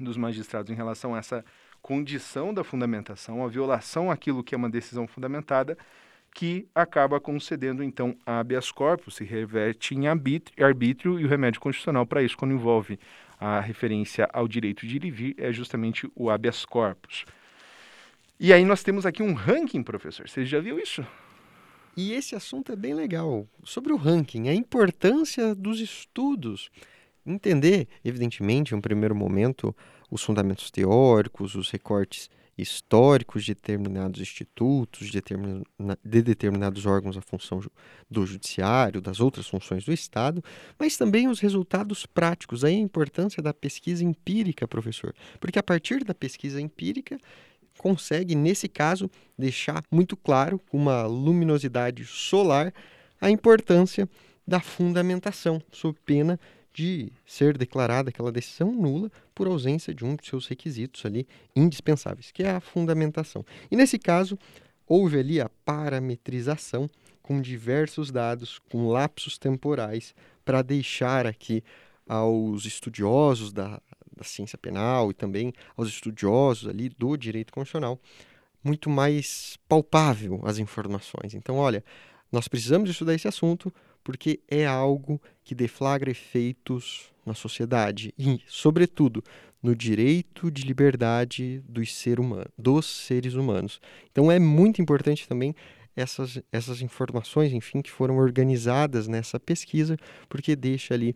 dos 0.00 0.16
magistrados 0.16 0.70
em 0.70 0.74
relação 0.74 1.14
a 1.14 1.18
essa 1.18 1.44
condição 1.82 2.54
da 2.54 2.62
fundamentação, 2.62 3.44
a 3.44 3.48
violação 3.48 4.10
àquilo 4.10 4.42
que 4.42 4.54
é 4.54 4.58
uma 4.58 4.70
decisão 4.70 5.06
fundamentada, 5.06 5.76
que 6.34 6.66
acaba 6.74 7.20
concedendo, 7.20 7.82
então, 7.82 8.16
habeas 8.24 8.70
corpus, 8.70 9.16
se 9.16 9.24
reverte 9.24 9.94
em 9.94 10.06
arbítrio, 10.06 11.20
e 11.20 11.24
o 11.24 11.28
remédio 11.28 11.60
constitucional 11.60 12.06
para 12.06 12.22
isso, 12.22 12.38
quando 12.38 12.54
envolve 12.54 12.98
a 13.38 13.60
referência 13.60 14.28
ao 14.32 14.48
direito 14.48 14.86
de 14.86 14.96
ir 14.96 15.34
é 15.36 15.52
justamente 15.52 16.10
o 16.14 16.30
habeas 16.30 16.64
corpus. 16.64 17.24
E 18.38 18.52
aí 18.52 18.64
nós 18.64 18.82
temos 18.82 19.04
aqui 19.04 19.22
um 19.22 19.34
ranking, 19.34 19.82
professor. 19.82 20.28
Você 20.28 20.44
já 20.44 20.60
viu 20.60 20.78
isso? 20.78 21.04
E 21.96 22.12
esse 22.12 22.34
assunto 22.34 22.72
é 22.72 22.76
bem 22.76 22.94
legal. 22.94 23.46
Sobre 23.62 23.92
o 23.92 23.96
ranking, 23.96 24.48
a 24.48 24.54
importância 24.54 25.54
dos 25.54 25.80
estudos. 25.80 26.70
Entender, 27.26 27.86
evidentemente, 28.04 28.72
em 28.72 28.78
um 28.78 28.80
primeiro 28.80 29.14
momento, 29.14 29.76
os 30.12 30.22
fundamentos 30.22 30.70
teóricos, 30.70 31.54
os 31.54 31.70
recortes 31.70 32.28
históricos 32.56 33.46
de 33.46 33.54
determinados 33.54 34.20
institutos, 34.20 35.08
de, 35.08 35.22
de 36.04 36.22
determinados 36.22 36.84
órgãos 36.84 37.16
da 37.16 37.22
função 37.22 37.62
do 38.10 38.26
judiciário, 38.26 39.00
das 39.00 39.20
outras 39.20 39.48
funções 39.48 39.86
do 39.86 39.92
Estado, 39.92 40.44
mas 40.78 40.98
também 40.98 41.28
os 41.28 41.40
resultados 41.40 42.04
práticos. 42.04 42.62
Aí 42.62 42.74
a 42.74 42.78
importância 42.78 43.42
da 43.42 43.54
pesquisa 43.54 44.04
empírica, 44.04 44.68
professor, 44.68 45.14
porque 45.40 45.58
a 45.58 45.62
partir 45.62 46.04
da 46.04 46.14
pesquisa 46.14 46.60
empírica 46.60 47.18
consegue, 47.78 48.34
nesse 48.34 48.68
caso, 48.68 49.10
deixar 49.36 49.82
muito 49.90 50.14
claro, 50.14 50.60
com 50.68 50.76
uma 50.76 51.06
luminosidade 51.06 52.04
solar, 52.04 52.70
a 53.18 53.30
importância 53.30 54.06
da 54.46 54.60
fundamentação, 54.60 55.62
sob 55.72 55.98
pena 56.04 56.38
de 56.72 57.12
ser 57.26 57.56
declarada 57.56 58.10
aquela 58.10 58.32
decisão 58.32 58.72
nula 58.72 59.10
por 59.34 59.46
ausência 59.46 59.94
de 59.94 60.04
um 60.04 60.16
de 60.16 60.26
seus 60.26 60.46
requisitos 60.46 61.04
ali 61.04 61.26
indispensáveis, 61.54 62.30
que 62.30 62.42
é 62.42 62.50
a 62.50 62.60
fundamentação. 62.60 63.44
E 63.70 63.76
nesse 63.76 63.98
caso, 63.98 64.38
houve 64.86 65.18
ali 65.18 65.40
a 65.40 65.50
parametrização 65.64 66.88
com 67.22 67.40
diversos 67.40 68.10
dados, 68.10 68.58
com 68.70 68.88
lapsos 68.88 69.38
temporais, 69.38 70.14
para 70.44 70.62
deixar 70.62 71.26
aqui 71.26 71.62
aos 72.08 72.64
estudiosos 72.64 73.52
da, 73.52 73.80
da 74.16 74.24
ciência 74.24 74.58
penal 74.58 75.10
e 75.10 75.14
também 75.14 75.52
aos 75.76 75.88
estudiosos 75.88 76.68
ali 76.68 76.88
do 76.88 77.16
direito 77.16 77.52
constitucional 77.52 78.00
muito 78.62 78.88
mais 78.88 79.58
palpável 79.68 80.40
as 80.44 80.58
informações. 80.58 81.34
Então, 81.34 81.56
olha, 81.56 81.84
nós 82.30 82.48
precisamos 82.48 82.88
estudar 82.88 83.14
esse 83.14 83.28
assunto 83.28 83.72
porque 84.02 84.40
é 84.48 84.66
algo 84.66 85.20
que 85.44 85.54
deflagra 85.54 86.10
efeitos 86.10 87.12
na 87.24 87.34
sociedade 87.34 88.12
e, 88.18 88.40
sobretudo, 88.46 89.22
no 89.62 89.76
direito 89.76 90.50
de 90.50 90.62
liberdade 90.62 91.62
dos, 91.68 91.94
ser 91.94 92.18
humano, 92.18 92.46
dos 92.58 92.86
seres 92.86 93.34
humanos. 93.34 93.80
Então 94.10 94.30
é 94.30 94.38
muito 94.38 94.82
importante 94.82 95.28
também 95.28 95.54
essas, 95.94 96.42
essas 96.50 96.80
informações, 96.80 97.52
enfim, 97.52 97.80
que 97.80 97.90
foram 97.90 98.16
organizadas 98.16 99.06
nessa 99.06 99.38
pesquisa, 99.38 99.96
porque 100.28 100.56
deixa 100.56 100.94
ali 100.94 101.14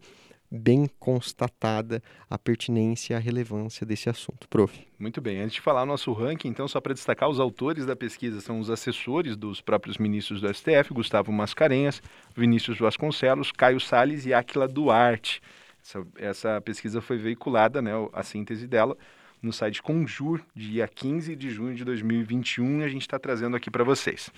bem 0.50 0.88
constatada 0.98 2.02
a 2.28 2.38
pertinência 2.38 3.14
e 3.14 3.16
a 3.16 3.18
relevância 3.18 3.86
desse 3.86 4.08
assunto. 4.08 4.48
Prof. 4.48 4.86
Muito 4.98 5.20
bem. 5.20 5.40
Antes 5.40 5.54
de 5.54 5.60
falar 5.60 5.82
o 5.82 5.86
nosso 5.86 6.12
ranking, 6.12 6.48
então, 6.48 6.66
só 6.66 6.80
para 6.80 6.94
destacar, 6.94 7.28
os 7.28 7.40
autores 7.40 7.84
da 7.86 7.96
pesquisa 7.96 8.40
são 8.40 8.60
os 8.60 8.70
assessores 8.70 9.36
dos 9.36 9.60
próprios 9.60 9.98
ministros 9.98 10.40
do 10.40 10.52
STF, 10.52 10.92
Gustavo 10.92 11.32
Mascarenhas, 11.32 12.02
Vinícius 12.34 12.78
Vasconcelos, 12.78 13.52
Caio 13.52 13.80
Salles 13.80 14.26
e 14.26 14.32
Áquila 14.32 14.68
Duarte. 14.68 15.40
Essa, 15.82 16.06
essa 16.16 16.60
pesquisa 16.60 17.00
foi 17.00 17.16
veiculada, 17.16 17.80
né, 17.80 17.92
a 18.12 18.22
síntese 18.22 18.66
dela, 18.66 18.96
no 19.40 19.52
site 19.52 19.82
Conjur, 19.82 20.40
dia 20.54 20.88
15 20.88 21.36
de 21.36 21.50
junho 21.50 21.74
de 21.74 21.84
2021, 21.84 22.80
e 22.80 22.84
a 22.84 22.88
gente 22.88 23.02
está 23.02 23.18
trazendo 23.18 23.56
aqui 23.56 23.70
para 23.70 23.84
vocês. 23.84 24.30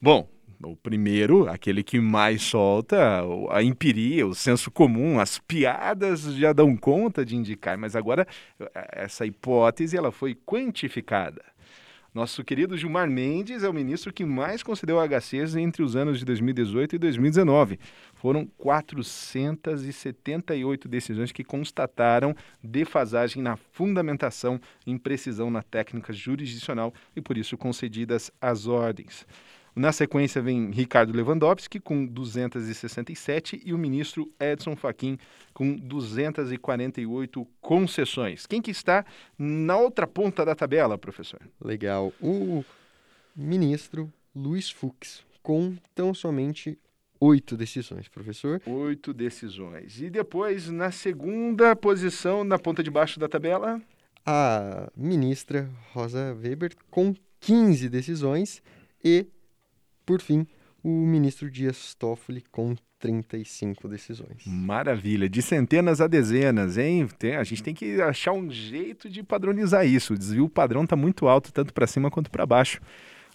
Bom, 0.00 0.28
o 0.62 0.76
primeiro, 0.76 1.48
aquele 1.48 1.82
que 1.82 2.00
mais 2.00 2.42
solta, 2.42 3.22
a 3.50 3.62
empiria, 3.62 4.26
o 4.26 4.34
senso 4.34 4.70
comum, 4.70 5.20
as 5.20 5.38
piadas 5.38 6.22
já 6.34 6.52
dão 6.52 6.76
conta 6.76 7.24
de 7.24 7.36
indicar, 7.36 7.78
mas 7.78 7.94
agora 7.94 8.26
essa 8.92 9.26
hipótese 9.26 9.96
ela 9.96 10.10
foi 10.10 10.34
quantificada. 10.34 11.42
Nosso 12.14 12.44
querido 12.44 12.76
Gilmar 12.76 13.08
Mendes 13.08 13.64
é 13.64 13.68
o 13.68 13.72
ministro 13.72 14.12
que 14.12 14.22
mais 14.22 14.62
concedeu 14.62 15.00
HCs 15.00 15.56
entre 15.56 15.82
os 15.82 15.96
anos 15.96 16.18
de 16.18 16.26
2018 16.26 16.96
e 16.96 16.98
2019. 16.98 17.78
Foram 18.12 18.44
478 18.58 20.88
decisões 20.88 21.32
que 21.32 21.42
constataram 21.42 22.36
defasagem 22.62 23.42
na 23.42 23.56
fundamentação, 23.56 24.60
imprecisão 24.86 25.50
na 25.50 25.62
técnica 25.62 26.12
jurisdicional 26.12 26.92
e, 27.16 27.22
por 27.22 27.38
isso, 27.38 27.56
concedidas 27.56 28.30
as 28.38 28.66
ordens. 28.66 29.26
Na 29.74 29.90
sequência 29.90 30.42
vem 30.42 30.70
Ricardo 30.70 31.14
Lewandowski 31.14 31.80
com 31.80 32.04
267 32.04 33.62
e 33.64 33.72
o 33.72 33.78
ministro 33.78 34.30
Edson 34.38 34.76
Fachin 34.76 35.18
com 35.54 35.74
248 35.74 37.46
concessões. 37.58 38.46
Quem 38.46 38.60
que 38.60 38.70
está 38.70 39.02
na 39.38 39.78
outra 39.78 40.06
ponta 40.06 40.44
da 40.44 40.54
tabela, 40.54 40.98
professor? 40.98 41.40
Legal. 41.58 42.12
O 42.20 42.62
ministro 43.34 44.12
Luiz 44.36 44.70
Fux 44.70 45.24
com 45.42 45.74
tão 45.94 46.12
somente 46.12 46.78
oito 47.18 47.56
decisões, 47.56 48.08
professor. 48.08 48.60
Oito 48.66 49.14
decisões. 49.14 50.02
E 50.02 50.10
depois, 50.10 50.68
na 50.68 50.90
segunda 50.90 51.74
posição, 51.74 52.44
na 52.44 52.58
ponta 52.58 52.82
de 52.82 52.90
baixo 52.90 53.18
da 53.18 53.28
tabela? 53.28 53.80
A 54.26 54.90
ministra 54.94 55.70
Rosa 55.92 56.34
Weber 56.34 56.72
com 56.90 57.14
15 57.40 57.88
decisões 57.88 58.62
e 59.02 59.26
por 60.12 60.20
fim, 60.20 60.46
o 60.84 60.90
ministro 61.06 61.50
Dias 61.50 61.94
Toffoli 61.94 62.44
com 62.52 62.76
35 62.98 63.88
decisões. 63.88 64.44
Maravilha, 64.44 65.26
de 65.26 65.40
centenas 65.40 66.02
a 66.02 66.06
dezenas, 66.06 66.76
hein? 66.76 67.08
Tem, 67.18 67.36
a 67.36 67.44
gente 67.44 67.62
tem 67.62 67.72
que 67.72 67.98
achar 68.02 68.32
um 68.32 68.50
jeito 68.50 69.08
de 69.08 69.22
padronizar 69.22 69.86
isso. 69.86 70.12
O 70.12 70.18
desvio 70.18 70.50
padrão 70.50 70.84
está 70.84 70.94
muito 70.94 71.26
alto, 71.26 71.50
tanto 71.50 71.72
para 71.72 71.86
cima 71.86 72.10
quanto 72.10 72.30
para 72.30 72.44
baixo. 72.44 72.78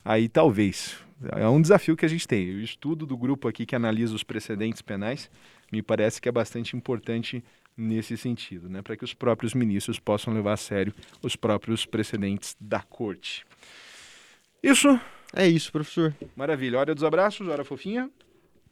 Aí 0.06 0.30
talvez. 0.30 1.00
É 1.32 1.48
um 1.48 1.60
desafio 1.60 1.98
que 1.98 2.06
a 2.06 2.08
gente 2.08 2.28
tem. 2.28 2.48
O 2.48 2.62
estudo 2.62 3.08
do 3.08 3.18
grupo 3.18 3.48
aqui 3.48 3.66
que 3.66 3.76
analisa 3.76 4.14
os 4.14 4.24
precedentes 4.24 4.84
penais 4.84 5.32
me 5.72 5.82
parece 5.82 6.22
que 6.22 6.30
é 6.30 6.32
bastante 6.32 6.78
importante 6.78 7.44
nesse 7.76 8.16
sentido, 8.16 8.70
né? 8.70 8.84
Para 8.84 8.96
que 8.96 9.04
os 9.04 9.16
próprios 9.16 9.56
ministros 9.56 10.00
possam 10.00 10.32
levar 10.32 10.54
a 10.54 10.58
sério 10.58 10.94
os 11.24 11.36
próprios 11.36 11.88
precedentes 11.88 12.56
da 12.62 12.84
corte. 12.84 13.44
Isso 14.62 15.00
é 15.36 15.48
isso, 15.48 15.72
professor. 15.72 16.16
Maravilha. 16.36 16.80
Hora 16.80 16.96
dos 16.96 17.04
abraços, 17.04 17.48
hora 17.48 17.64
fofinha. 17.64 18.10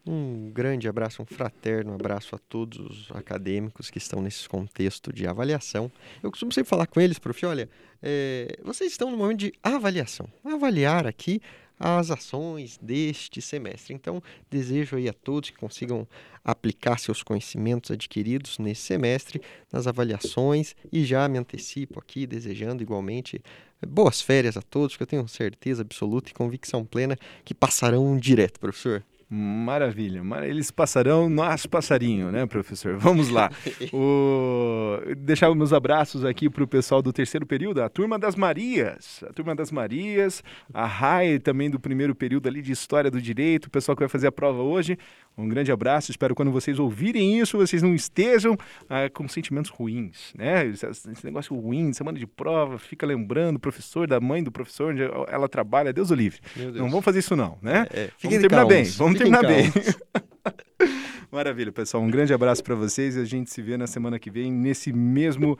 Um 0.07 0.51
grande 0.51 0.87
abraço, 0.87 1.23
um 1.23 1.25
fraterno 1.25 1.95
abraço 1.95 2.35
a 2.35 2.37
todos 2.37 2.77
os 2.77 3.11
acadêmicos 3.11 3.89
que 3.89 3.97
estão 3.97 4.21
nesse 4.21 4.47
contexto 4.47 5.11
de 5.11 5.25
avaliação. 5.25 5.91
Eu 6.21 6.29
costumo 6.29 6.51
sempre 6.51 6.69
falar 6.69 6.85
com 6.85 7.01
eles, 7.01 7.17
prof, 7.17 7.43
olha, 7.43 7.67
é, 8.03 8.59
vocês 8.63 8.91
estão 8.91 9.09
no 9.09 9.17
momento 9.17 9.39
de 9.39 9.53
avaliação. 9.63 10.27
Avaliar 10.43 11.07
aqui 11.07 11.41
as 11.79 12.11
ações 12.11 12.77
deste 12.81 13.41
semestre. 13.41 13.93
Então, 13.93 14.21
desejo 14.49 14.95
aí 14.95 15.09
a 15.09 15.13
todos 15.13 15.49
que 15.49 15.57
consigam 15.57 16.07
aplicar 16.43 16.99
seus 16.99 17.23
conhecimentos 17.23 17.91
adquiridos 17.91 18.59
nesse 18.59 18.81
semestre 18.81 19.41
nas 19.71 19.87
avaliações 19.87 20.75
e 20.91 21.03
já 21.03 21.27
me 21.27 21.37
antecipo 21.37 21.99
aqui 21.99 22.25
desejando 22.27 22.83
igualmente 22.83 23.41
boas 23.85 24.21
férias 24.21 24.55
a 24.57 24.61
todos, 24.61 24.95
que 24.95 25.03
eu 25.03 25.07
tenho 25.07 25.27
certeza 25.27 25.81
absoluta 25.81 26.29
e 26.29 26.33
convicção 26.33 26.85
plena 26.85 27.17
que 27.43 27.53
passarão 27.53 28.17
direto, 28.17 28.59
professor. 28.59 29.03
Maravilha. 29.29 30.23
Mar- 30.23 30.47
Eles 30.47 30.69
passarão, 30.69 31.29
nós 31.29 31.65
passarinho, 31.65 32.31
né, 32.31 32.45
professor? 32.45 32.97
Vamos 32.97 33.29
lá. 33.29 33.49
O... 33.93 34.97
Deixar 35.17 35.53
meus 35.55 35.71
abraços 35.73 36.25
aqui 36.25 36.49
para 36.49 36.63
o 36.63 36.67
pessoal 36.67 37.01
do 37.01 37.13
terceiro 37.13 37.45
período, 37.45 37.81
a 37.81 37.89
turma 37.89 38.19
das 38.19 38.35
Marias. 38.35 39.23
A 39.27 39.31
turma 39.33 39.55
das 39.55 39.71
Marias, 39.71 40.43
a 40.73 40.85
RAI 40.85 41.39
também 41.39 41.69
do 41.69 41.79
primeiro 41.79 42.13
período 42.13 42.47
ali 42.47 42.61
de 42.61 42.71
História 42.71 43.09
do 43.09 43.21
Direito, 43.21 43.65
o 43.65 43.69
pessoal 43.69 43.95
que 43.95 44.01
vai 44.01 44.09
fazer 44.09 44.27
a 44.27 44.31
prova 44.31 44.61
hoje. 44.61 44.97
Um 45.37 45.49
grande 45.49 45.71
abraço. 45.71 46.11
Espero 46.11 46.33
que 46.33 46.37
quando 46.37 46.51
vocês 46.51 46.79
ouvirem 46.79 47.39
isso, 47.39 47.57
vocês 47.57 47.81
não 47.81 47.93
estejam 47.93 48.57
ah, 48.89 49.09
com 49.09 49.27
sentimentos 49.27 49.69
ruins, 49.69 50.33
né? 50.37 50.65
Esse, 50.67 51.25
negócio 51.25 51.53
ruim, 51.55 51.91
semana 51.91 52.17
de 52.17 52.25
prova, 52.25 52.79
fica 52.79 53.05
lembrando 53.05 53.57
o 53.57 53.59
professor, 53.59 54.07
da 54.07 54.19
mãe 54.21 54.41
do 54.41 54.51
professor, 54.51 54.91
onde 54.93 55.01
ela 55.27 55.49
trabalha. 55.49 55.91
Deus 55.91 56.09
o 56.09 56.15
livre. 56.15 56.39
Deus. 56.55 56.75
Não 56.75 56.89
vamos 56.89 57.03
fazer 57.03 57.19
isso 57.19 57.35
não, 57.35 57.57
né? 57.61 57.85
É, 57.91 57.99
Vamos 58.01 58.13
fiquem 58.17 58.39
terminar 58.39 58.61
calmos, 58.61 58.73
bem, 58.73 58.83
vamos 58.97 59.14
fiquem 59.17 59.31
terminar 59.31 59.47
bem. 59.47 59.71
Maravilha, 61.31 61.71
pessoal. 61.71 62.03
Um 62.03 62.09
grande 62.09 62.33
abraço 62.33 62.63
para 62.63 62.75
vocês 62.75 63.15
e 63.15 63.19
a 63.19 63.25
gente 63.25 63.51
se 63.51 63.61
vê 63.61 63.77
na 63.77 63.87
semana 63.87 64.17
que 64.19 64.29
vem 64.29 64.51
nesse 64.51 64.93
mesmo 64.93 65.57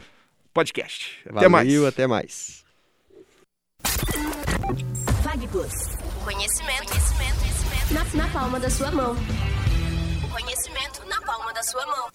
podcast. 0.53 1.19
Até 1.29 1.49
mais. 1.49 1.67
Valeu, 1.67 1.87
até 1.87 2.07
mais. 2.07 2.63
Vagplus. 5.23 5.73
O 6.15 6.23
conhecimento, 6.23 6.87
conhecimento, 6.87 7.39
conhecimento 7.39 7.93
na, 7.93 8.23
na 8.23 8.31
palma 8.31 8.59
da 8.59 8.69
sua 8.69 8.91
mão. 8.91 9.15
O 10.23 10.29
conhecimento 10.29 11.05
na 11.07 11.21
palma 11.21 11.53
da 11.53 11.63
sua 11.63 11.85
mão. 11.85 12.09